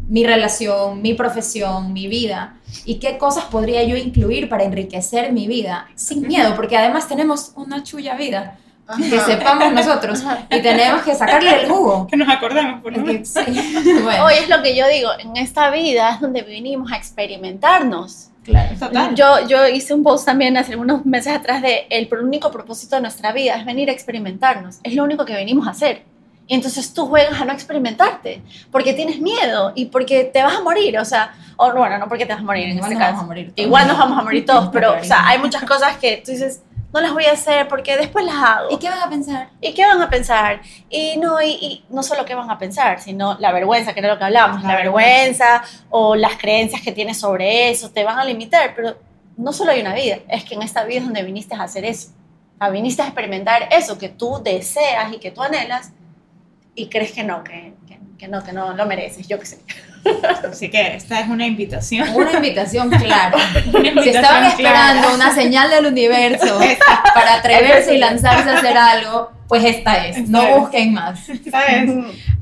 [0.09, 5.47] mi relación, mi profesión, mi vida, y qué cosas podría yo incluir para enriquecer mi
[5.47, 8.59] vida sin miedo, porque además tenemos una chulla vida
[8.97, 12.07] que sepamos nosotros y tenemos que sacarle el jugo.
[12.07, 13.01] Que nos acordemos, por sí,
[14.03, 15.11] bueno, Hoy es lo que yo digo.
[15.19, 18.31] En esta vida es donde vinimos a experimentarnos.
[18.45, 18.77] claro.
[18.79, 19.15] Total.
[19.15, 23.03] Yo, yo hice un post también hace unos meses atrás de el único propósito de
[23.03, 24.79] nuestra vida es venir a experimentarnos.
[24.83, 26.03] Es lo único que venimos a hacer.
[26.47, 28.41] Y entonces tú juegas a no experimentarte
[28.73, 30.99] porque tienes miedo y porque te vas a morir.
[30.99, 33.13] O sea, o bueno, no porque te vas a morir en Igual este nos caso.
[33.17, 33.67] vamos a morir todos.
[33.67, 36.63] Igual nos vamos a morir todos, pero o sea, hay muchas cosas que tú dices,
[36.93, 38.71] no las voy a hacer porque después las hago.
[38.71, 39.51] ¿Y qué van a pensar?
[39.61, 40.61] ¿Y qué van a pensar?
[40.89, 44.09] Y no, y, y no solo qué van a pensar, sino la vergüenza, que era
[44.09, 48.19] lo que hablábamos, la La vergüenza o las creencias que tienes sobre eso, te van
[48.19, 48.97] a limitar, pero
[49.37, 51.85] no solo hay una vida, es que en esta vida es donde viniste a hacer
[51.85, 52.09] eso.
[52.57, 55.93] O sea, viniste a experimentar eso que tú deseas y que tú anhelas
[56.75, 57.75] y crees que no, que,
[58.19, 59.59] que, no, que no lo mereces, yo qué sé.
[60.51, 62.09] Así que esta es una invitación.
[62.15, 63.37] Una invitación clara.
[63.37, 65.15] Una Si invitación estaban esperando clara.
[65.15, 66.59] una señal del universo
[67.15, 70.29] para atreverse y lanzarse a hacer algo, pues esta es.
[70.29, 70.61] No Esta es.
[70.61, 71.21] busquen más.
[71.51, 71.91] ¿sabes?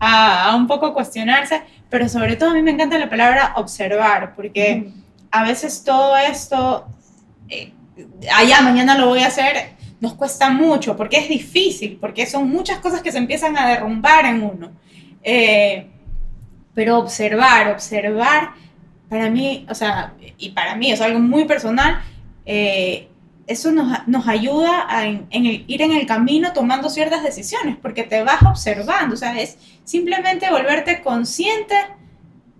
[0.00, 4.34] A, a un poco cuestionarse, pero sobre todo a mí me encanta la palabra observar,
[4.34, 4.90] porque
[5.30, 6.86] a veces todo esto,
[7.48, 7.72] eh,
[8.34, 12.78] allá mañana lo voy a hacer, nos cuesta mucho, porque es difícil, porque son muchas
[12.78, 14.70] cosas que se empiezan a derrumbar en uno.
[15.28, 15.88] Eh,
[16.72, 18.52] pero observar, observar,
[19.08, 22.00] para mí, o sea, y para mí es algo muy personal,
[22.44, 23.08] eh,
[23.48, 28.22] eso nos, nos ayuda a en, ir en el camino tomando ciertas decisiones, porque te
[28.22, 31.74] vas observando, o sea, es simplemente volverte consciente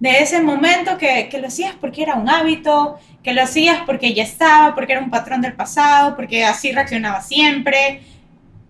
[0.01, 4.13] de ese momento que, que, lo hacías porque era un hábito, que lo hacías porque
[4.13, 8.03] ya estaba, porque era un patrón del pasado, porque así reaccionaba siempre,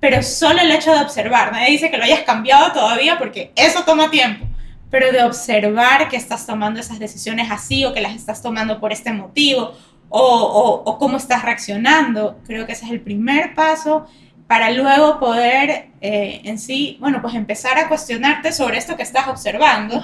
[0.01, 3.85] pero solo el hecho de observar, nadie dice que lo hayas cambiado todavía porque eso
[3.85, 4.47] toma tiempo,
[4.91, 8.93] pero de observar que estás tomando esas decisiones así o que las estás tomando por
[8.93, 9.75] este motivo
[10.09, 12.39] o, o, cómo estás reaccionando.
[12.47, 14.07] Creo que ese es el primer paso
[14.47, 19.27] para luego poder eh, en sí, bueno, pues empezar a cuestionarte sobre esto que estás
[19.29, 20.01] observando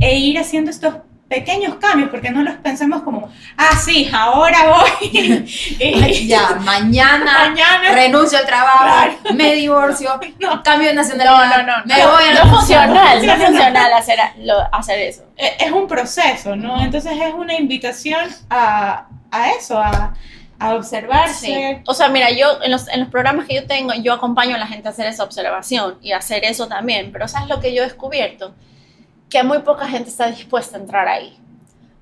[0.00, 0.96] e ir haciendo estos
[1.32, 5.46] pequeños cambios, porque no los pensemos como, ah, sí, ahora voy.
[6.26, 10.10] ya, mañana, mañana, renuncio al trabajo, me divorcio,
[10.62, 14.18] cambio de nacionalidad, no, no, no, me voy a no funcional, no funcional hacer,
[14.72, 15.22] hacer eso.
[15.38, 16.82] E, es un proceso, ¿no?
[16.82, 20.12] Entonces es una invitación a, a eso, a,
[20.58, 21.82] a observarse.
[21.86, 24.58] O sea, mira, yo en los, en los programas que yo tengo, yo acompaño a
[24.58, 27.74] la gente a hacer esa observación y a hacer eso también, pero ¿sabes lo que
[27.74, 28.54] yo he descubierto?
[29.32, 31.38] Que muy poca gente está dispuesta a entrar ahí.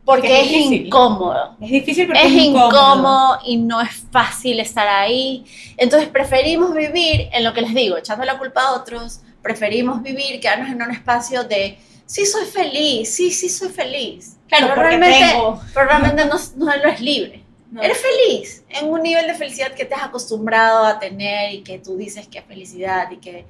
[0.04, 1.56] Porque es, incómodo.
[1.60, 3.38] Es difícil porque es, incómodo.
[3.44, 5.44] y no es fácil estar ahí.
[5.76, 10.40] Entonces preferimos vivir en lo que les digo, echando la culpa a otros, preferimos vivir,
[10.40, 14.36] quedarnos en un espacio de sí soy feliz, sí, sí soy feliz.
[14.48, 15.36] Claro, pero realmente,
[15.72, 17.44] pero realmente no, no es libre.
[17.80, 21.78] Eres feliz en un nivel de felicidad que te has acostumbrado a tener y que
[21.78, 23.44] tú dices que es felicidad y que...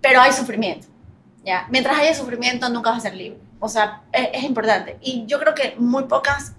[0.00, 0.86] Pero hay sufrimiento,
[1.44, 1.66] ¿ya?
[1.70, 3.38] Mientras haya sufrimiento nunca vas a ser libre.
[3.58, 4.98] O sea, es, es importante.
[5.00, 6.54] Y yo creo que muy pocas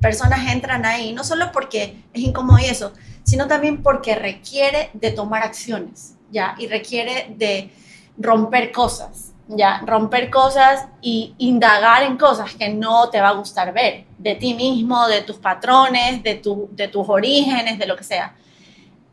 [0.00, 2.92] personas entran ahí, no solo porque es incómodo y eso,
[3.24, 6.54] sino también porque requiere de tomar acciones, ¿ya?
[6.58, 7.70] Y requiere de
[8.18, 13.72] romper cosas ya, romper cosas y indagar en cosas que no te va a gustar
[13.72, 18.04] ver, de ti mismo, de tus patrones, de, tu, de tus orígenes, de lo que
[18.04, 18.34] sea.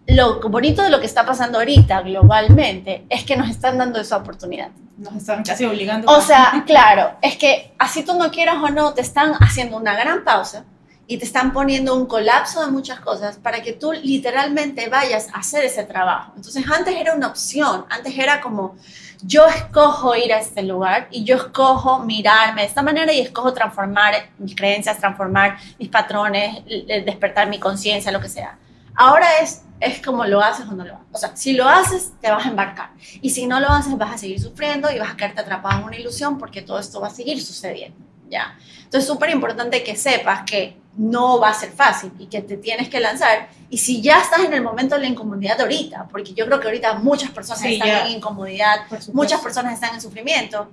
[0.08, 4.18] Lo bonito de lo que está pasando ahorita globalmente es que nos están dando esa
[4.18, 4.70] oportunidad.
[4.98, 6.12] Nos están casi obligando.
[6.12, 9.96] O sea, claro, es que así tú no quieras o no, te están haciendo una
[9.96, 10.66] gran pausa
[11.08, 15.40] y te están poniendo un colapso de muchas cosas para que tú literalmente vayas a
[15.40, 16.34] hacer ese trabajo.
[16.36, 18.76] Entonces antes era una opción, antes era como,
[19.22, 23.54] yo escojo ir a este lugar y yo escojo mirarme de esta manera y escojo
[23.54, 26.64] transformar mis creencias, transformar mis patrones,
[27.06, 28.58] despertar mi conciencia, lo que sea.
[28.96, 31.08] Ahora es, es como lo haces o no lo haces.
[31.12, 32.92] O sea, si lo haces, te vas a embarcar.
[33.22, 35.86] Y si no lo haces, vas a seguir sufriendo y vas a quedarte atrapado en
[35.86, 37.98] una ilusión porque todo esto va a seguir sucediendo.
[38.30, 38.58] ¿ya?
[38.78, 42.58] Entonces, es súper importante que sepas que no va a ser fácil y que te
[42.58, 43.50] tienes que lanzar.
[43.70, 46.68] Y si ya estás en el momento de la incomodidad ahorita, porque yo creo que
[46.68, 48.82] ahorita muchas personas están en incomodidad,
[49.12, 50.70] muchas personas están en sufrimiento,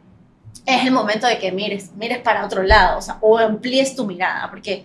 [0.66, 4.04] es el momento de que mires, mires para otro lado, o sea, o amplíes tu
[4.04, 4.84] mirada, porque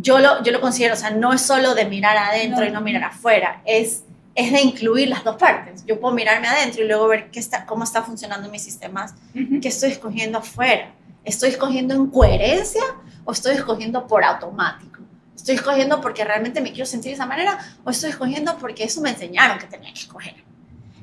[0.00, 2.80] yo lo, yo lo considero, o sea, no es solo de mirar adentro y no
[2.80, 5.84] mirar afuera, es, es de incluir las dos partes.
[5.86, 9.68] Yo puedo mirarme adentro y luego ver qué está, cómo está funcionando mis sistemas, qué
[9.68, 10.94] estoy escogiendo afuera.
[11.24, 12.82] ¿Estoy escogiendo en coherencia
[13.24, 15.00] o estoy escogiendo por automático?
[15.36, 19.00] ¿Estoy escogiendo porque realmente me quiero sentir de esa manera o estoy escogiendo porque eso
[19.00, 20.34] me enseñaron que tenía que escoger?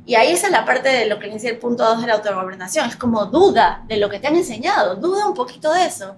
[0.06, 2.08] Y ahí esa es la parte de lo que les decía el punto 2 de
[2.08, 2.88] la autogobernación.
[2.88, 6.18] Es como duda de lo que te han enseñado, duda un poquito de eso.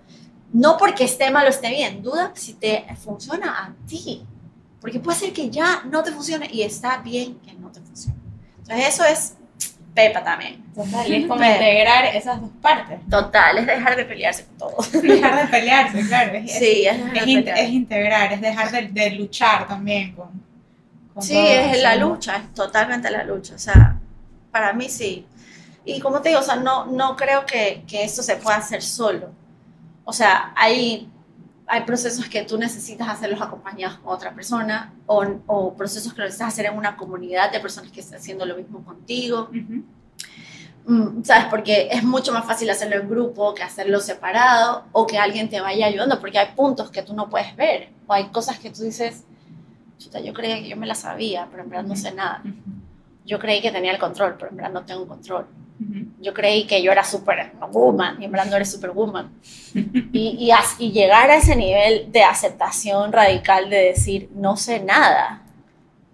[0.52, 4.26] No porque esté mal o esté bien, duda si te funciona a ti.
[4.82, 8.18] Porque puede ser que ya no te funcione y está bien que no te funcione.
[8.60, 9.36] Entonces eso es
[9.94, 10.64] Pepa también.
[10.74, 13.00] Total, es como integrar esas dos partes.
[13.10, 14.78] Total, es dejar de pelearse con todo.
[15.02, 16.34] Dejar de pelearse, claro.
[16.36, 20.30] Es, sí, es, es, integrar, es dejar de, de luchar también con...
[21.14, 23.56] con sí, es la lucha, es totalmente la lucha.
[23.56, 24.00] O sea,
[24.52, 25.26] para mí sí.
[25.84, 28.82] Y como te digo, o sea, no, no creo que, que esto se pueda hacer
[28.82, 29.32] solo.
[30.10, 31.08] O sea, hay
[31.72, 36.26] hay procesos que tú necesitas hacerlos acompañados con otra persona o, o procesos que lo
[36.26, 39.50] necesitas hacer en una comunidad de personas que están haciendo lo mismo contigo.
[40.88, 41.46] Mm, ¿Sabes?
[41.52, 45.62] Porque es mucho más fácil hacerlo en grupo que hacerlo separado o que alguien te
[45.62, 48.82] vaya ayudando porque hay puntos que tú no puedes ver o hay cosas que tú
[48.82, 49.24] dices,
[50.00, 52.42] Chuta, yo creía que yo me las sabía, pero en verdad no sé nada.
[53.28, 55.46] Yo creí que tenía el control, pero en verdad no tengo control.
[56.20, 57.04] Yo creí que yo era
[57.72, 59.32] woman y en verdad no eres superwoman.
[59.74, 65.42] y, y, y llegar a ese nivel de aceptación radical de decir, no sé nada.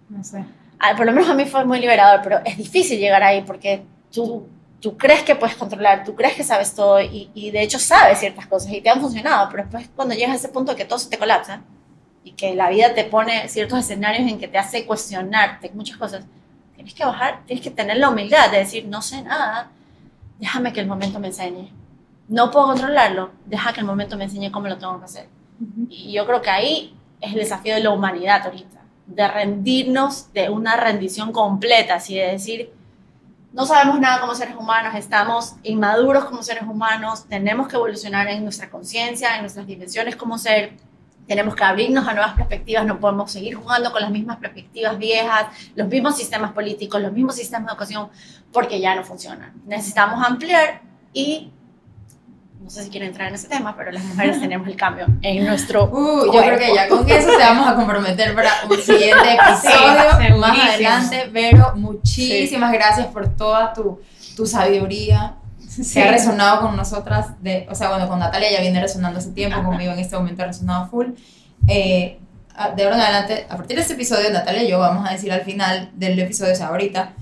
[0.08, 0.44] No sé.
[0.78, 3.82] Ah, por lo menos a mí fue muy liberador, pero es difícil llegar ahí porque
[4.12, 4.46] tú,
[4.80, 8.18] tú crees que puedes controlar, tú crees que sabes todo y, y de hecho sabes
[8.20, 10.98] ciertas cosas y te han funcionado, pero después cuando llegas a ese punto que todo
[10.98, 11.62] se te colapsa
[12.22, 16.24] y que la vida te pone ciertos escenarios en que te hace cuestionarte muchas cosas,
[16.86, 19.70] tienes que bajar, tienes que tener la humildad de decir, no sé nada,
[20.38, 21.72] déjame que el momento me enseñe.
[22.28, 25.28] No puedo controlarlo, deja que el momento me enseñe cómo lo tengo que hacer.
[25.88, 30.48] Y yo creo que ahí es el desafío de la humanidad ahorita, de rendirnos, de
[30.48, 32.72] una rendición completa, así de decir,
[33.52, 38.44] no sabemos nada como seres humanos, estamos inmaduros como seres humanos, tenemos que evolucionar en
[38.44, 40.76] nuestra conciencia, en nuestras dimensiones como ser,
[41.26, 45.46] tenemos que abrirnos a nuevas perspectivas, no podemos seguir jugando con las mismas perspectivas viejas,
[45.74, 48.08] los mismos sistemas políticos, los mismos sistemas de educación,
[48.52, 49.52] porque ya no funcionan.
[49.66, 51.52] Necesitamos ampliar y
[52.66, 55.44] no sé si quieren entrar en ese tema, pero las mujeres tenemos el cambio en
[55.44, 55.84] nuestro.
[55.84, 60.36] Uh, yo creo que ya con eso te vamos a comprometer para un siguiente episodio
[60.38, 61.30] más adelante.
[61.32, 64.00] Pero muchísimas gracias por toda tu,
[64.34, 65.36] tu sabiduría.
[65.82, 69.30] Se ha resonado con nosotras, de, o sea, bueno, con Natalia ya viene resonando hace
[69.30, 71.08] tiempo, conmigo en este momento ha resonado full.
[71.68, 72.18] Eh,
[72.74, 75.30] de ahora en adelante, a partir de este episodio, Natalia y yo vamos a decir
[75.30, 77.12] al final del episodio, o sea, ahorita,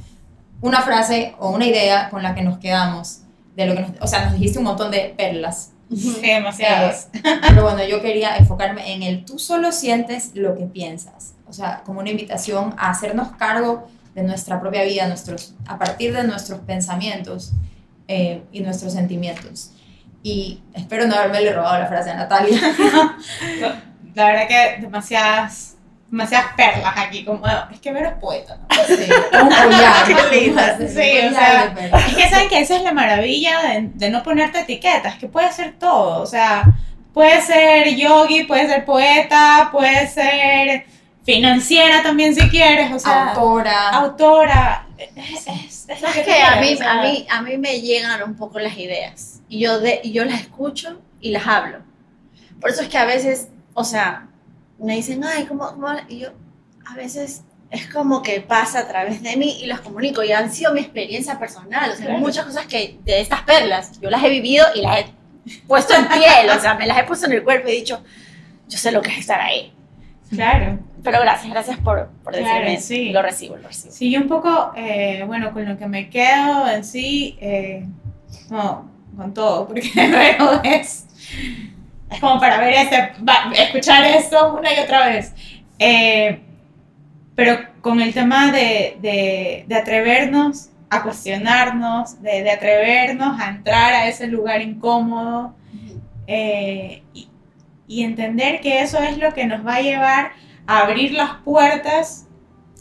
[0.60, 3.20] una frase o una idea con la que nos quedamos
[3.56, 5.70] de lo que nos, o sea, nos dijiste un montón de perlas.
[5.94, 7.08] Sí, demasiadas.
[7.12, 11.34] Eh, pero bueno, yo quería enfocarme en el tú solo sientes lo que piensas.
[11.46, 16.14] O sea, como una invitación a hacernos cargo de nuestra propia vida, nuestros, a partir
[16.14, 17.52] de nuestros pensamientos
[18.08, 19.72] eh, y nuestros sentimientos.
[20.22, 22.58] Y espero no haberme robado la frase a Natalia.
[24.14, 25.74] la verdad que demasiadas
[26.10, 28.66] demasiadas perlas aquí, como, es que Vero es poeta, ¿no?
[28.86, 30.06] Sí, un collar.
[30.06, 31.74] sí, o sea,
[32.06, 35.50] es que saben que esa es la maravilla de, de, no ponerte etiquetas, que puede
[35.50, 36.66] ser todo, o sea,
[37.12, 40.86] puede ser yogi, puede ser poeta, puede ser
[41.24, 43.88] financiera también si quieres, o sea, autora.
[43.90, 44.83] Autora.
[44.96, 48.76] Es, es, es, que, a, mí, a, mí, a mí me llegan un poco las
[48.78, 51.78] ideas y yo, de, y yo las escucho y las hablo.
[52.60, 54.28] Por eso es que a veces, o sea,
[54.78, 55.88] me dicen, ay, ¿cómo, ¿cómo?
[56.08, 56.28] Y yo,
[56.86, 60.52] a veces es como que pasa a través de mí y los comunico y han
[60.52, 61.90] sido mi experiencia personal.
[61.90, 65.00] O sea, hay muchas cosas que de estas perlas yo las he vivido y las
[65.00, 65.06] he
[65.66, 68.02] puesto en piel, o sea, me las he puesto en el cuerpo y he dicho,
[68.68, 69.72] yo sé lo que es estar ahí.
[70.30, 70.78] Claro.
[71.04, 72.80] Pero gracias, gracias por, por decirme.
[72.80, 73.10] Sí.
[73.12, 73.92] Lo recibo, lo recibo.
[73.92, 77.86] Sí, yo un poco, eh, bueno, con lo que me quedo en sí, eh,
[78.50, 81.06] no, con todo, porque luego es
[82.10, 83.12] es como para ver este,
[83.54, 85.32] escuchar esto una y otra vez.
[85.78, 86.40] Eh,
[87.34, 93.92] pero con el tema de, de, de atrevernos a cuestionarnos, de, de, atrevernos a entrar
[93.92, 95.56] a ese lugar incómodo
[96.28, 97.28] eh, y,
[97.88, 100.32] y, entender que eso es lo que nos va a llevar a
[100.66, 102.26] abrir las puertas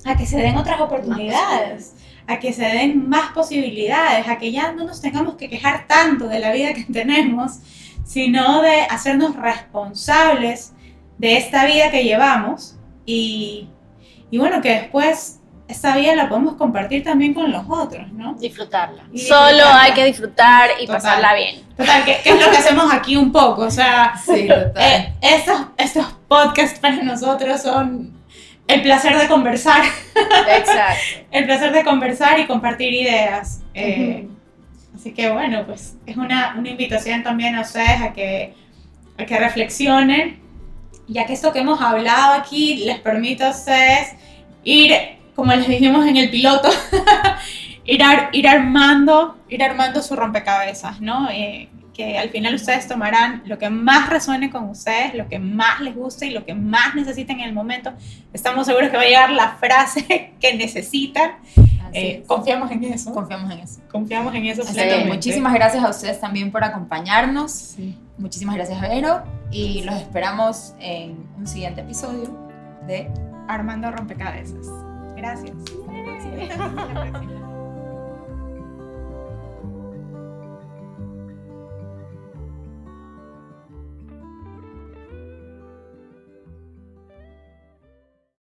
[0.05, 1.95] a que se den otras oportunidades,
[2.27, 6.27] a que se den más posibilidades, a que ya no nos tengamos que quejar tanto
[6.27, 7.59] de la vida que tenemos,
[8.05, 10.73] sino de hacernos responsables
[11.17, 12.77] de esta vida que llevamos.
[13.05, 13.69] Y,
[14.29, 18.34] y bueno, que después esta vida la podemos compartir también con los otros, ¿no?
[18.34, 19.03] Disfrutarla.
[19.16, 21.64] Solo hay que disfrutar y pasarla bien.
[21.78, 26.05] Total, que, es lo que hacemos aquí un poco, o sea, sí, eh, estos, estos
[26.28, 28.14] podcasts para nosotros son
[28.68, 29.84] el placer de conversar.
[30.16, 31.26] Exacto.
[31.32, 33.61] el placer de conversar y compartir ideas.
[33.74, 34.28] Eh,
[35.03, 38.53] Así que bueno, pues es una, una invitación también a ustedes a que,
[39.18, 40.39] a que reflexionen,
[41.07, 44.14] ya que esto que hemos hablado aquí les permite a ustedes
[44.64, 44.93] ir,
[45.36, 46.69] como les dijimos en el piloto,
[47.86, 51.29] ir, ir, armando, ir armando su rompecabezas, ¿no?
[51.29, 55.79] Eh, que al final ustedes tomarán lo que más resuene con ustedes, lo que más
[55.79, 57.93] les guste y lo que más necesiten en el momento.
[58.34, 61.34] Estamos seguros que va a llegar la frase que necesitan
[61.93, 63.13] eh, confiamos en eso.
[63.13, 63.81] Confiamos en eso.
[63.91, 64.63] Confiamos en eso.
[65.07, 67.75] muchísimas gracias a ustedes también por acompañarnos.
[68.17, 69.23] Muchísimas gracias, Vero.
[69.51, 72.36] Y los esperamos en un siguiente episodio
[72.88, 73.09] de
[73.47, 74.82] Armando Rompecabezas.
[75.24, 75.55] Gracias.